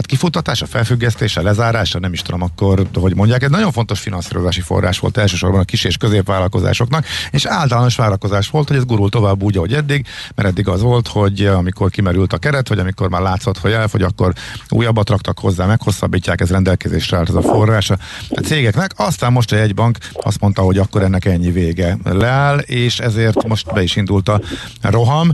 [0.00, 4.98] hát kifutatása, felfüggesztése, lezárása, nem is tudom akkor, hogy mondják, egy nagyon fontos finanszírozási forrás
[4.98, 9.56] volt elsősorban a kis és középvállalkozásoknak, és általános várakozás volt, hogy ez gurul tovább úgy,
[9.56, 13.58] ahogy eddig, mert eddig az volt, hogy amikor kimerült a keret, vagy amikor már látszott,
[13.58, 14.32] hogy elfogy, akkor
[14.68, 17.98] újabbat raktak hozzá, meghosszabbítják, ez rendelkezésre állt ez a forrás a
[18.44, 18.92] cégeknek.
[18.96, 23.72] Aztán most egy bank azt mondta, hogy akkor ennek ennyi vége leáll, és ezért most
[23.72, 24.40] be is indult a
[24.80, 25.32] roham.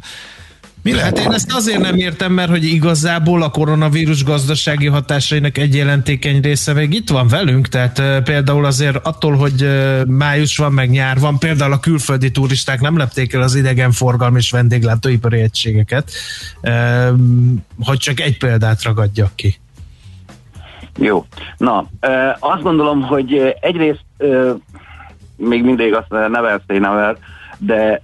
[0.87, 1.18] Mi lehet?
[1.18, 6.41] Hát én ezt azért nem értem, mert hogy igazából a koronavírus gazdasági hatásainak egy jelentékeny
[6.41, 9.68] része még itt van velünk, tehát például azért attól, hogy
[10.07, 14.51] május van, meg nyár van, például a külföldi turisták nem lepték el az idegenforgalmi és
[14.51, 16.11] vendéglátóipari egységeket,
[17.78, 19.59] hogy csak egy példát ragadjak ki.
[20.99, 21.26] Jó.
[21.57, 21.91] Na,
[22.39, 24.05] azt gondolom, hogy egyrészt
[25.37, 27.18] még mindig azt nevel, nevel,
[27.59, 28.02] de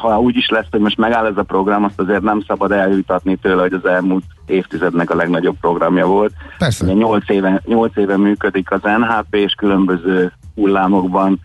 [0.00, 3.36] ha úgy is lesz, hogy most megáll ez a program, azt azért nem szabad eljutatni
[3.36, 6.32] tőle, hogy az elmúlt évtizednek a legnagyobb programja volt.
[6.58, 6.84] Persze.
[6.84, 11.40] Ugye 8 éve, 8 éve működik az NHP, és különböző hullámokban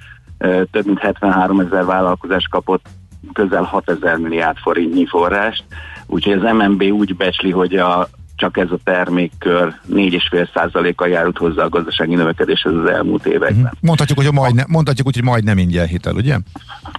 [0.72, 2.86] több mint 73 ezer vállalkozás kapott
[3.34, 5.64] közel 6 ezer milliárd forintnyi forrást,
[6.08, 8.08] úgyhogy az MNB úgy becsli, hogy a
[8.38, 13.62] csak ez a termékkör 4,5%-kal járult hozzá a gazdasági növekedéshez az elmúlt években.
[13.62, 13.72] Mhm.
[13.82, 16.38] Mondhatjuk, hogy majd, ne, mondhatjuk úgy, hogy majd nem ingyen hitel, ugye?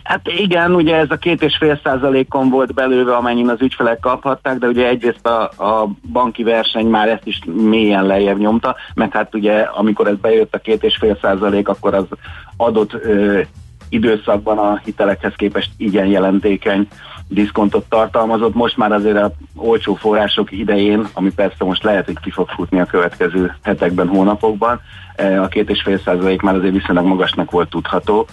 [0.02, 5.26] Hát igen, ugye ez a 2,5%-on volt belőve, amennyin az ügyfelek kaphatták, de ugye egyrészt
[5.26, 10.16] a, a banki verseny már ezt is mélyen lejjebb nyomta, meg hát ugye amikor ez
[10.16, 12.06] bejött a 2,5%, akkor az
[12.56, 13.40] adott ö,
[13.88, 16.88] időszakban a hitelekhez képest igen jelentékeny
[17.28, 18.54] diszkontot tartalmazott.
[18.54, 22.80] Most már azért a olcsó források idején, ami persze most lehet, hogy ki fog futni
[22.80, 24.80] a következő hetekben, hónapokban,
[25.16, 28.26] e, a két és fél százalék már azért viszonylag magasnak volt tudható,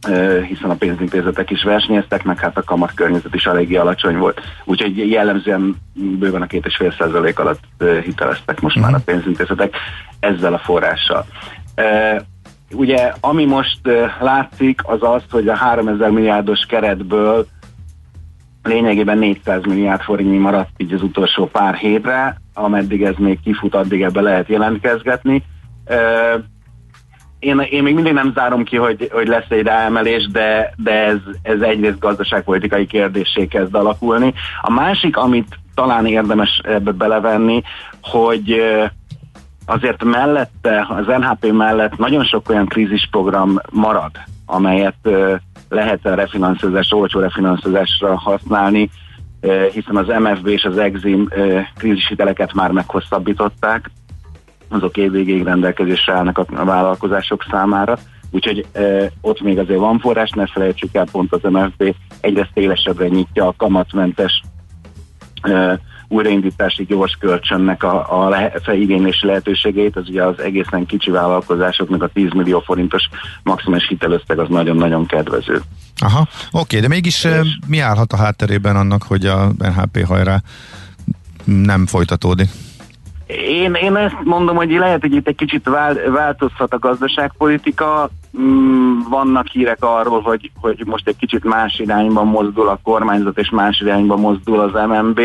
[0.00, 4.40] e, hiszen a pénzintézetek is versenyeztek, meg hát a kamat környezet is eléggé alacsony volt.
[4.64, 9.04] Úgyhogy jellemzően bőven a két és fél százalék alatt e, hiteleztek most már a mhm.
[9.04, 9.76] pénzintézetek
[10.20, 11.26] ezzel a forrással.
[12.72, 13.80] Ugye, ami most
[14.20, 17.46] látszik, az az, hogy a 3000 milliárdos keretből
[18.62, 24.02] lényegében 400 milliárd forintnyi maradt így az utolsó pár hétre, ameddig ez még kifut, addig
[24.02, 25.42] ebbe lehet jelentkezgetni.
[27.38, 31.18] Én, én még mindig nem zárom ki, hogy, hogy lesz egy ráemelés, de, de ez,
[31.42, 34.34] ez egyrészt gazdaságpolitikai kérdésé kezd alakulni.
[34.60, 37.62] A másik, amit talán érdemes ebbe belevenni,
[38.02, 38.62] hogy
[39.66, 44.10] azért mellette, az NHP mellett nagyon sok olyan krízisprogram marad,
[44.46, 45.08] amelyet
[45.70, 48.90] lehet a refinanszírozás, olcsó refinanszírozásra használni,
[49.72, 51.28] hiszen az MFB és az Exim
[51.76, 53.90] krízishiteleket már meghosszabbították,
[54.68, 57.98] azok évvégéig rendelkezésre állnak a, vállalkozások számára,
[58.30, 58.66] úgyhogy
[59.20, 63.54] ott még azért van forrás, ne felejtsük el, pont az MFB egyre szélesebbre nyitja a
[63.56, 64.42] kamatmentes
[66.10, 72.08] újraindítási gyors kölcsönnek a, a le, feligénylési lehetőségét, az ugye az egészen kicsi vállalkozásoknak a
[72.08, 73.02] 10 millió forintos
[73.42, 75.60] maximális hitelösszeg az nagyon-nagyon kedvező.
[75.96, 77.58] Aha, oké, de mégis és...
[77.66, 80.40] mi állhat a hátterében annak, hogy a NHP hajrá
[81.44, 82.48] nem folytatódik?
[83.48, 85.68] Én, én ezt mondom, hogy lehet, hogy itt egy kicsit
[86.12, 88.10] változhat a gazdaságpolitika.
[88.40, 93.50] Mm, vannak hírek arról, hogy, hogy most egy kicsit más irányba mozdul a kormányzat, és
[93.50, 95.20] más irányba mozdul az MNB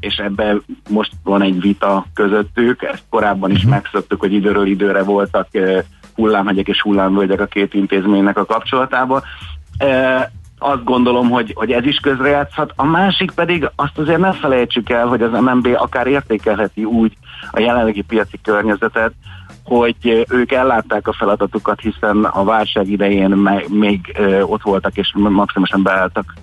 [0.00, 3.72] és ebben most van egy vita közöttük, ezt korábban is uh-huh.
[3.72, 5.48] megszoktuk, hogy időről időre voltak
[6.14, 9.22] hullámhegyek és hullámvölgyek a két intézménynek a kapcsolatában.
[10.58, 12.72] Azt gondolom, hogy, hogy ez is közrejátszhat.
[12.76, 17.12] A másik pedig azt azért ne felejtsük el, hogy az MNB akár értékelheti úgy
[17.50, 19.12] a jelenlegi piaci környezetet,
[19.64, 23.30] hogy ők ellátták a feladatukat, hiszen a válság idején
[23.68, 26.34] még ott voltak és maximálisan beálltak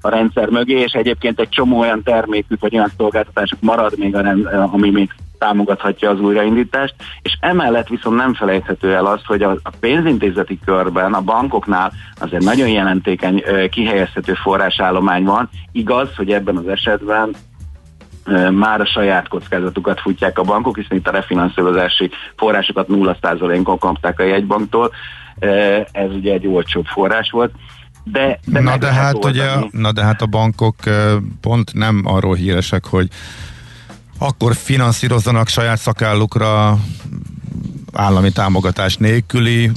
[0.00, 4.20] a rendszer mögé, és egyébként egy csomó olyan termékük vagy olyan szolgáltatásuk marad még, a
[4.20, 9.58] rend, ami még támogathatja az újraindítást, és emellett viszont nem felejthető el az, hogy a,
[9.80, 15.48] pénzintézeti körben, a bankoknál azért nagyon jelentékeny kihelyezhető forrásállomány van.
[15.72, 17.34] Igaz, hogy ebben az esetben
[18.50, 24.24] már a saját kockázatukat futják a bankok, hiszen itt a refinanszírozási forrásokat 0%-on kapták a
[24.24, 24.90] jegybanktól.
[25.92, 27.52] Ez ugye egy olcsóbb forrás volt
[28.04, 30.76] de, de na, de hát ugye, na de hát a bankok
[31.40, 33.08] pont nem arról híresek, hogy
[34.18, 36.78] akkor finanszírozzanak saját szakállukra
[37.92, 39.70] állami támogatás nélküli,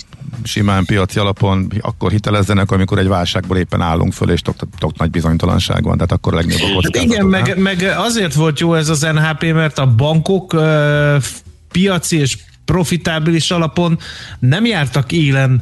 [0.44, 5.10] simán piaci alapon akkor hitelezzenek, amikor egy válságból éppen állunk föl, és tok, tok nagy
[5.10, 6.96] bizonytalanság van, tehát akkor a legnagyobb a kockázat.
[6.96, 11.24] Hát igen, meg, meg azért volt jó ez az NHP, mert a bankok uh,
[11.72, 14.00] piaci és profitábilis alapon
[14.40, 15.62] nem jártak élen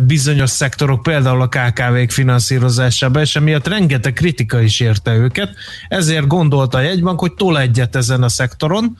[0.00, 5.54] bizonyos szektorok, például a KKV-k finanszírozásába, és emiatt rengeteg kritika is érte őket.
[5.88, 8.96] Ezért gondolta a jegybank, hogy tol egyet ezen a szektoron,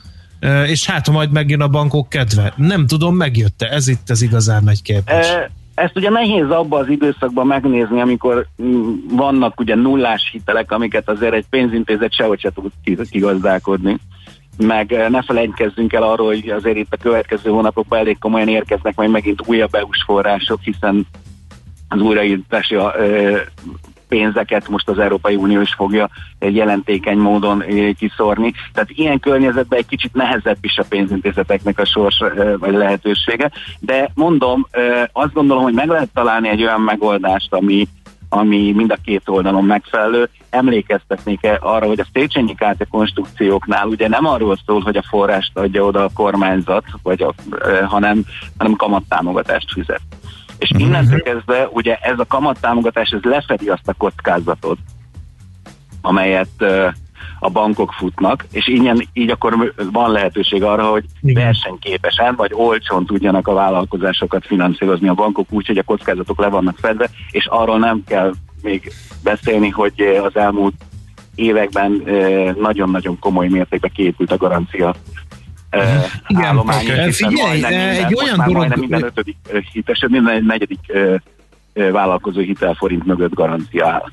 [0.65, 2.53] és hát majd megjön a bankok kedve.
[2.55, 3.69] Nem tudom, megjötte.
[3.69, 5.27] Ez itt az igazán nagy kérdés.
[5.73, 11.33] Ezt ugye nehéz abban az időszakban megnézni, amikor mm, vannak ugye nullás hitelek, amiket azért
[11.33, 12.71] egy pénzintézet sehogy se tud
[13.09, 13.97] kigazdálkodni
[14.57, 18.95] meg eh, ne felejtkezzünk el arról, hogy azért itt a következő hónapokban elég komolyan érkeznek
[18.95, 21.07] majd megint újabb EU-s források, hiszen
[21.89, 22.75] az újraítási
[24.07, 27.63] pénzeket most az Európai Unió is fogja jelentékeny módon
[27.97, 28.53] kiszorni.
[28.73, 32.17] Tehát ilyen környezetben egy kicsit nehezebb is a pénzintézeteknek a sors
[32.57, 34.67] vagy lehetősége, de mondom,
[35.11, 37.87] azt gondolom, hogy meg lehet találni egy olyan megoldást, ami,
[38.29, 40.29] ami mind a két oldalon megfelelő.
[40.49, 45.83] Emlékeztetnék arra, hogy a Széchenyi kártya konstrukcióknál ugye nem arról szól, hogy a forrást adja
[45.83, 47.33] oda a kormányzat, vagy a,
[47.85, 48.23] hanem,
[48.57, 50.01] hanem kamattámogatást fizet.
[50.57, 50.81] És mhm.
[50.81, 54.77] innentől kezdve ugye ez a kamattámogatás ez lefedi azt a kockázatot,
[56.01, 56.63] amelyet
[57.39, 61.43] a bankok futnak, és így, így akkor van lehetőség arra, hogy Igen.
[61.43, 66.77] versenyképesen vagy olcsón tudjanak a vállalkozásokat finanszírozni a bankok úgy, hogy a kockázatok le vannak
[66.77, 68.91] fedve, és arról nem kell még
[69.23, 70.75] beszélni, hogy az elmúlt
[71.35, 72.03] években
[72.59, 74.95] nagyon-nagyon komoly mértékben kiépült a garancia
[76.27, 76.85] Igen, állomány.
[76.85, 77.11] Okay.
[77.11, 77.63] Figyelj,
[77.97, 78.53] egy olyan dolog...
[78.55, 79.37] Majdnem minden ötödik
[79.71, 80.79] hites, minden negyedik
[81.91, 84.03] vállalkozó hitelforint mögött garancia áll.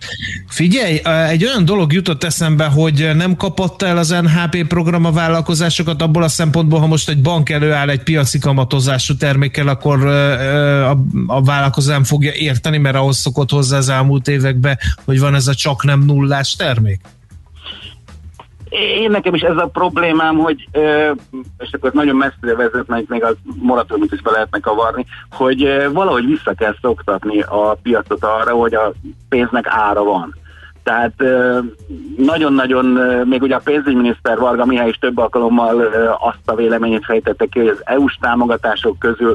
[0.48, 6.02] Figyelj, egy olyan dolog jutott eszembe, hogy nem kapott el az NHP program a vállalkozásokat
[6.02, 10.90] abból a szempontból, ha most egy bank előáll egy piaci kamatozású termékkel, akkor a,
[11.26, 15.46] a vállalkozó nem fogja érteni, mert ahhoz szokott hozzá az elmúlt években, hogy van ez
[15.46, 17.00] a csak nem nullás termék?
[18.74, 20.68] Én nekem is ez a problémám, hogy,
[21.58, 26.52] és akkor nagyon messzire vezetne, még a moratóriumot is be lehetne kavarni, hogy valahogy vissza
[26.54, 28.92] kell szoktatni a piacot arra, hogy a
[29.28, 30.34] pénznek ára van.
[30.82, 31.14] Tehát
[32.16, 32.86] nagyon-nagyon,
[33.24, 35.80] még ugye a pénzügyminiszter Varga Mihály is több alkalommal
[36.20, 39.34] azt a véleményét fejtette ki, hogy az EU-s támogatások közül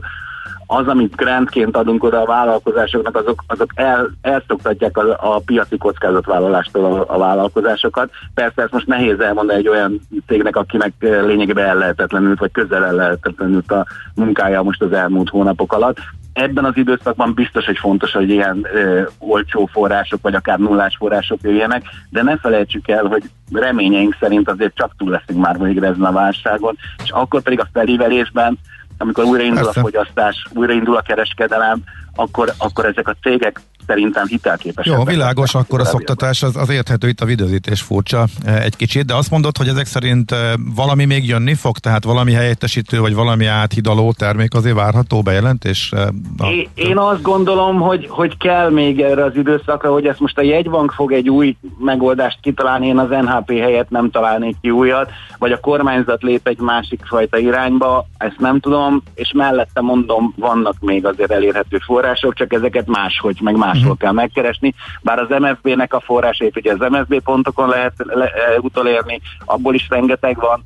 [0.72, 6.86] az, amit grantként adunk oda a vállalkozásoknak, azok, azok el, elszoktatják a, a piaci kockázatvállalástól
[6.86, 8.09] a, a vállalkozásokat.
[8.34, 13.86] Persze ezt most nehéz elmondani egy olyan cégnek, akinek lényegében ellehetetlenült, vagy közel ellehetetlenült a
[14.15, 15.97] munkája most az elmúlt hónapok alatt.
[16.34, 21.39] Ebben az időszakban biztos, hogy fontos, hogy ilyen ö, olcsó források, vagy akár nullás források
[21.41, 26.03] jöjjenek, de ne felejtsük el, hogy reményeink szerint azért csak túl leszünk már végre ezen
[26.03, 28.59] a válságon, és akkor pedig a felívelésben
[29.02, 29.80] amikor újraindul Persze.
[29.80, 31.84] a fogyasztás, újraindul a kereskedelem,
[32.16, 34.94] akkor, akkor ezek a cégek szerintem hitelképesek.
[34.94, 39.06] Jó, világos, akkor a szoktatás az, az érthető, itt a videózítés furcsa eh, egy kicsit,
[39.06, 43.14] de azt mondod, hogy ezek szerint eh, valami még jönni fog, tehát valami helyettesítő, vagy
[43.14, 45.92] valami áthidaló termék azért várható bejelentés?
[45.92, 46.08] Eh,
[46.52, 50.42] én, én azt gondolom, hogy, hogy kell még erre az időszakra, hogy ezt most a
[50.42, 55.52] jegybank fog egy új megoldást kitalálni, én az NHP helyett nem találnék ki újat, vagy
[55.52, 61.06] a kormányzat lép egy másik fajta irányba, ezt nem tudom, és mellette mondom, vannak még
[61.06, 66.00] azért elérhető források, csak ezeket máshogy, meg más máshol kell megkeresni, bár az MFB-nek a
[66.00, 70.64] forrásait ugye az MFB pontokon lehet le, e, utolérni, abból is rengeteg van,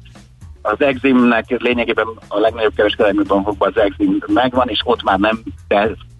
[0.65, 5.43] az Eximnek lényegében a legnagyobb kereskedelmi bankokban az Exim megvan, és ott már nem,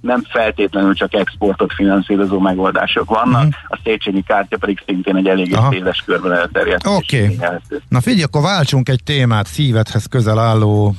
[0.01, 3.53] nem feltétlenül csak exportot finanszírozó megoldások vannak, uh-huh.
[3.67, 6.87] a Széchenyi kártya pedig szintén egy elég széles körben elterjedt.
[6.87, 7.23] Oké.
[7.23, 7.57] Okay.
[7.89, 10.95] Na figyelj, akkor váltsunk egy témát szívedhez közel álló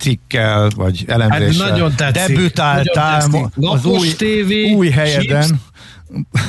[0.00, 1.64] cikkel, vagy elemzéssel.
[1.64, 2.36] Hát nagyon tetszik.
[2.36, 3.70] Debütáltál nagyon tetszik.
[3.70, 5.42] az új, TV, új helyeden.
[5.42, 5.60] Chips,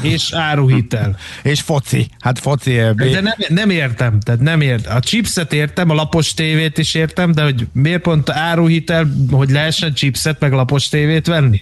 [0.01, 1.15] és áruhitel.
[1.43, 2.07] és foci.
[2.19, 3.09] Hát foci elbé.
[3.09, 4.95] De nem, nem értem, tehát nem értem.
[4.95, 9.93] A chipset értem, a lapos tévét is értem, de hogy miért pont áruhitel, hogy lehessen
[9.93, 11.61] chipset meg lapos tévét venni?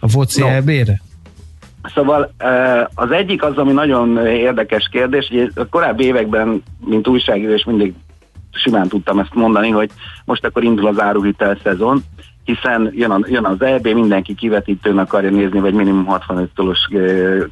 [0.00, 0.46] A foci no.
[0.46, 1.02] elbére?
[1.94, 2.34] Szóval
[2.94, 7.94] az egyik az, ami nagyon érdekes kérdés, hogy a korábbi években, mint újságíró, és mindig
[8.54, 9.90] simán tudtam ezt mondani, hogy
[10.24, 12.02] most akkor indul az áruhitel szezon,
[12.44, 16.78] hiszen jön, a, jön az EB, mindenki kivetítőn akarja nézni, vagy minimum 65 tolos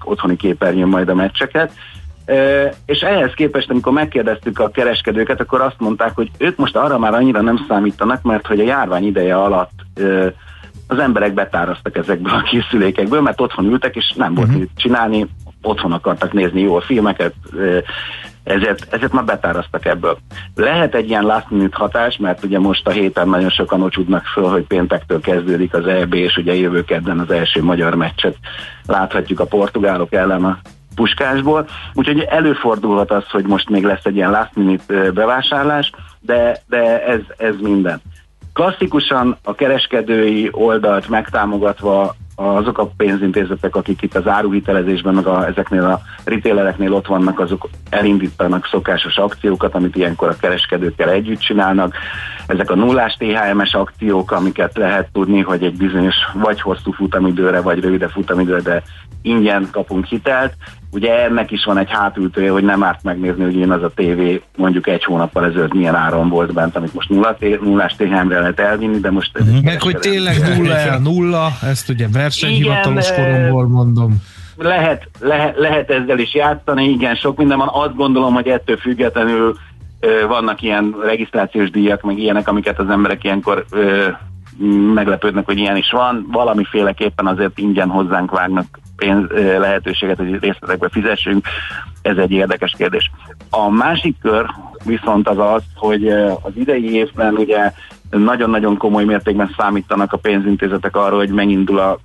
[0.04, 1.72] otthoni képernyőn majd a meccseket,
[2.24, 6.98] e, és ehhez képest, amikor megkérdeztük a kereskedőket, akkor azt mondták, hogy ők most arra
[6.98, 10.34] már annyira nem számítanak, mert hogy a járvány ideje alatt e,
[10.86, 14.62] az emberek betároztak ezekből a készülékekből, mert otthon ültek, és nem volt uh-huh.
[14.62, 15.26] mit csinálni,
[15.62, 17.34] otthon akartak nézni jó filmeket,
[18.44, 20.18] ezért, ezért már betárasztak ebből.
[20.54, 24.48] Lehet egy ilyen last minute hatás, mert ugye most a héten nagyon sokan ocsudnak föl,
[24.48, 28.36] hogy péntektől kezdődik az EB, és ugye jövő kedden az első magyar meccset
[28.86, 30.58] láthatjuk a portugálok ellen a
[30.94, 31.66] puskásból.
[31.94, 37.20] Úgyhogy előfordulhat az, hogy most még lesz egy ilyen last minute bevásárlás, de, de ez,
[37.36, 38.00] ez minden.
[38.52, 45.84] Klasszikusan a kereskedői oldalt megtámogatva azok a pénzintézetek, akik itt az áruhitelezésben, meg a, ezeknél
[45.84, 51.94] a retailereknél ott vannak, azok elindítanak szokásos akciókat, amit ilyenkor a kereskedőkkel együtt csinálnak.
[52.46, 57.80] Ezek a nullás THM-es akciók, amiket lehet tudni, hogy egy bizonyos vagy hosszú futamidőre, vagy
[57.80, 58.82] rövide futamidőre, de
[59.22, 60.54] ingyen kapunk hitelt.
[60.92, 64.42] Ugye ennek is van egy hátültője, hogy nem árt megnézni, hogy én az a tévé
[64.56, 68.98] mondjuk egy hónappal ezelőtt milyen áron volt bent, amit most nulla, nullás THM-re lehet elvinni,
[68.98, 69.38] de most...
[69.38, 69.62] Uh-huh.
[69.62, 74.16] Meg hogy tényleg nulla el nulla, ezt ugye versenyhivatalos koromból mondom.
[74.56, 77.68] lehet, lehet, lehet ezzel is játszani, igen, sok minden van.
[77.72, 79.56] Azt gondolom, hogy ettől függetlenül
[80.00, 84.08] ö, vannak ilyen regisztrációs díjak, meg ilyenek, amiket az emberek ilyenkor ö,
[84.94, 86.26] meglepődnek, hogy ilyen is van.
[86.30, 91.46] Valamiféleképpen azért ingyen hozzánk vágnak pénz lehetőséget, hogy részletekbe fizessünk.
[92.02, 93.10] Ez egy érdekes kérdés.
[93.50, 94.46] A másik kör
[94.84, 96.08] viszont az az, hogy
[96.42, 97.72] az idei évben ugye
[98.10, 101.98] nagyon-nagyon komoly mértékben számítanak a pénzintézetek arra, hogy megindul a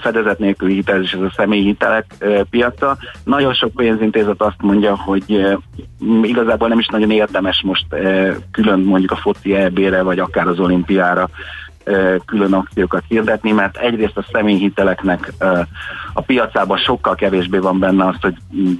[0.00, 2.04] fedezet nélküli hitelezés, ez a személyi hitelek
[2.50, 2.96] piaca.
[3.24, 5.56] Nagyon sok pénzintézet azt mondja, hogy
[6.22, 7.86] igazából nem is nagyon érdemes most
[8.50, 11.28] külön mondjuk a foci EB-re, vagy akár az olimpiára
[12.24, 15.32] külön akciókat hirdetni, mert egyrészt a személyhiteleknek
[16.12, 18.34] a piacában sokkal kevésbé van benne azt, hogy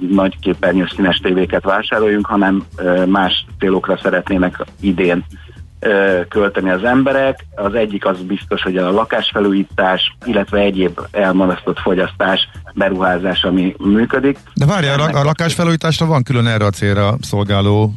[0.09, 2.63] nagy képernyős színes tévéket vásároljunk, hanem
[3.05, 5.25] más célokra szeretnének idén
[6.29, 7.45] költeni az emberek.
[7.55, 14.37] Az egyik az biztos, hogy a lakásfelújítás, illetve egyéb elmarasztott fogyasztás, beruházás, ami működik.
[14.53, 17.93] De várjál, a, a lakásfelújításra van külön erre a célra szolgáló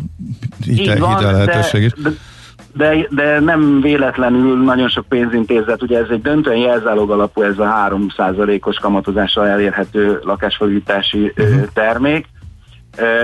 [0.64, 1.92] hitel, hitel lehetőség is.
[1.92, 2.10] De,
[2.74, 7.58] de, de, de nem véletlenül nagyon sok pénzintézet, ugye ez egy döntően jelzálog alapú, ez
[7.58, 11.66] a 3%-os kamatozással elérhető lakásfelújítási uh-huh.
[11.72, 12.26] termék,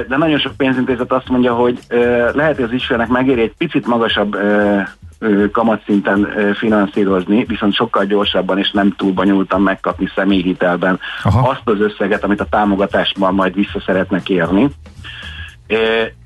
[0.09, 1.79] de nagyon sok pénzintézet azt mondja, hogy
[2.33, 4.37] lehet, hogy az ügyfélnek megéri egy picit magasabb
[5.53, 11.49] kamatszinten finanszírozni, viszont sokkal gyorsabban és nem túl bonyolultan megkapni személyhitelben Aha.
[11.49, 14.69] azt az összeget, amit a támogatásban majd vissza szeretnek érni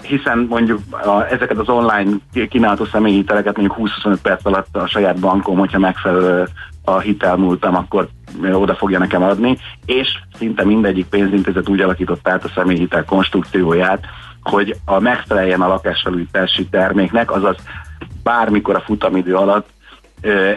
[0.02, 2.10] hiszen mondjuk a, ezeket az online
[2.48, 6.48] kínálható személyhiteleket mondjuk 20-25 perc alatt a saját bankom, hogyha megfelelő
[6.84, 8.08] a hitelmúltam, akkor
[8.52, 10.08] oda fogja nekem adni, és
[10.38, 14.04] szinte mindegyik pénzintézet úgy alakított át a személyhitel konstrukcióját,
[14.42, 17.56] hogy a megfeleljen a lakásfelújítási terméknek, azaz
[18.22, 19.68] bármikor a futamidő alatt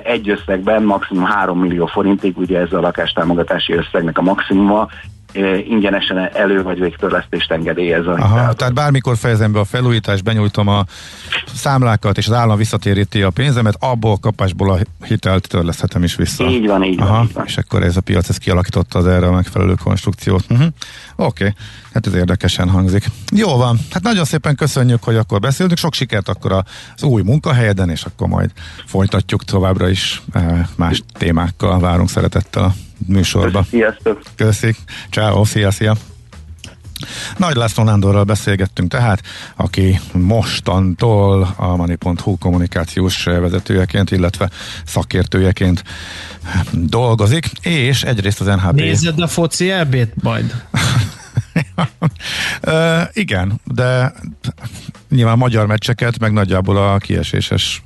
[0.03, 4.87] egy összegben maximum 3 millió forintig, ugye ez a lakástámogatási összegnek a maximuma,
[5.67, 8.07] ingyenesen elő vagy végtörlesztést engedélyez.
[8.07, 10.85] Aha, tehát bármikor fejezem be a felújítást, benyújtom a
[11.53, 16.45] számlákat, és az állam visszatéríti a pénzemet, abból kapásból a hitelt törleszthetem is vissza.
[16.45, 17.23] Így van, így Aha, van.
[17.23, 17.45] Így van.
[17.45, 20.43] És akkor ez a piac, ez kialakította az erre a megfelelő konstrukciót.
[20.49, 20.67] Uh-huh.
[21.15, 21.55] Oké, okay.
[21.93, 23.05] hát ez érdekesen hangzik.
[23.35, 26.51] Jó van, hát nagyon szépen köszönjük, hogy akkor beszéltünk, sok sikert akkor
[26.95, 28.51] az új munkahelyeden, és akkor majd
[28.85, 32.71] folytatjuk továbbra is eh, más témákkal, várunk szeretettel a
[33.07, 33.65] műsorba.
[33.69, 34.21] Sziasztok!
[34.35, 34.77] Köszik!
[35.09, 35.95] Ciao, szia, szia!
[37.37, 39.21] Nagy László Nándorral beszélgettünk tehát,
[39.55, 44.49] aki mostantól a Mani.hu kommunikációs vezetőjeként, illetve
[44.85, 45.83] szakértőjeként
[46.71, 48.75] dolgozik, és egyrészt az NHB...
[48.75, 50.55] Nézed a foci elbét majd?
[52.67, 54.13] uh, igen, de
[55.09, 57.81] nyilván magyar meccseket, meg nagyjából a kieséses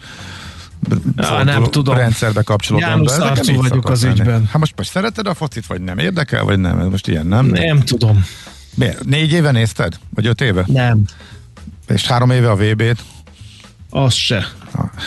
[1.16, 1.96] Ja, nem tudom.
[1.96, 3.26] rendszerbe kapcsolódom János be.
[3.26, 4.46] János vagyok az ügyben.
[4.46, 6.78] Hát most, most szereted a focit, vagy nem érdekel, vagy nem?
[6.78, 7.46] Most ilyen, nem?
[7.46, 8.26] Nem tudom.
[8.76, 9.06] Miért?
[9.06, 10.00] Négy éve nézted?
[10.16, 10.64] Vagy öt éve?
[10.68, 11.02] Nem.
[11.88, 13.04] És három éve a VB-t?
[13.90, 14.48] Az se.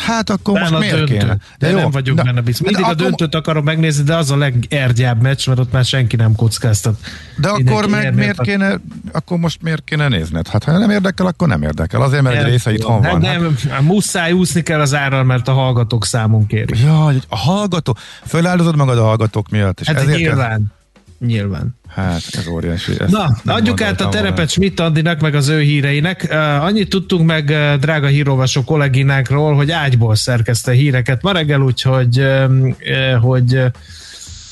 [0.07, 1.13] Hát akkor ben most miért döntő.
[1.13, 1.27] kéne?
[1.27, 2.67] De, de jó, nem vagyok de, benne biztos.
[2.67, 6.35] Mindig a döntőt akarom megnézni, de az a legergyább meccs, mert ott már senki nem
[6.35, 6.99] kockáztat.
[7.37, 8.43] De akkor meg miért a...
[8.43, 8.81] kéne,
[9.13, 10.49] akkor most miért kéne nézned?
[10.49, 12.03] Hát ha nem érdekel, akkor nem érdekel.
[12.03, 13.21] Azért, mert nem, egy része itthon hát van.
[13.21, 13.81] Nem, hát.
[13.81, 16.79] muszáj úszni kell az árral, mert a hallgatók számon kérik.
[16.79, 17.97] Ja, a hallgató,
[18.27, 19.81] föláldozod magad a hallgatók miatt.
[19.81, 20.49] És hát ezért nyilván.
[20.49, 20.81] Kell...
[21.27, 21.75] Nyilván.
[21.89, 22.93] Hát, ez óriási.
[23.07, 26.27] Na, adjuk át a terepet Schmidt Andinak, meg az ő híreinek.
[26.31, 32.21] Uh, annyit tudtunk meg uh, drága hírovasok kolléginákról, hogy ágyból szerkezte híreket ma reggel, úgyhogy
[32.21, 33.63] uh, hogy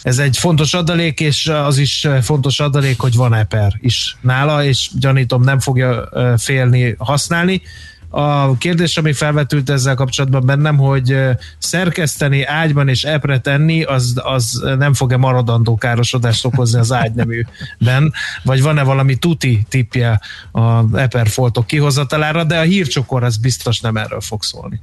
[0.02, 4.90] ez egy fontos adalék, és az is fontos adalék, hogy van eper is nála, és
[4.98, 7.62] gyanítom nem fogja félni használni.
[8.12, 11.16] A kérdés, ami felvetült ezzel kapcsolatban bennem, hogy
[11.58, 18.12] szerkeszteni ágyban és epre tenni, az, az nem fog-e maradandó károsodást okozni az ágyneműben,
[18.42, 20.20] vagy van-e valami tuti tipje
[20.52, 24.80] a eperfoltok kihozatalára, de a hírcsokor az biztos nem erről fog szólni.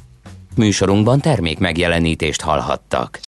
[0.55, 3.15] Műsorunkban termék megjelenítést hallhattak.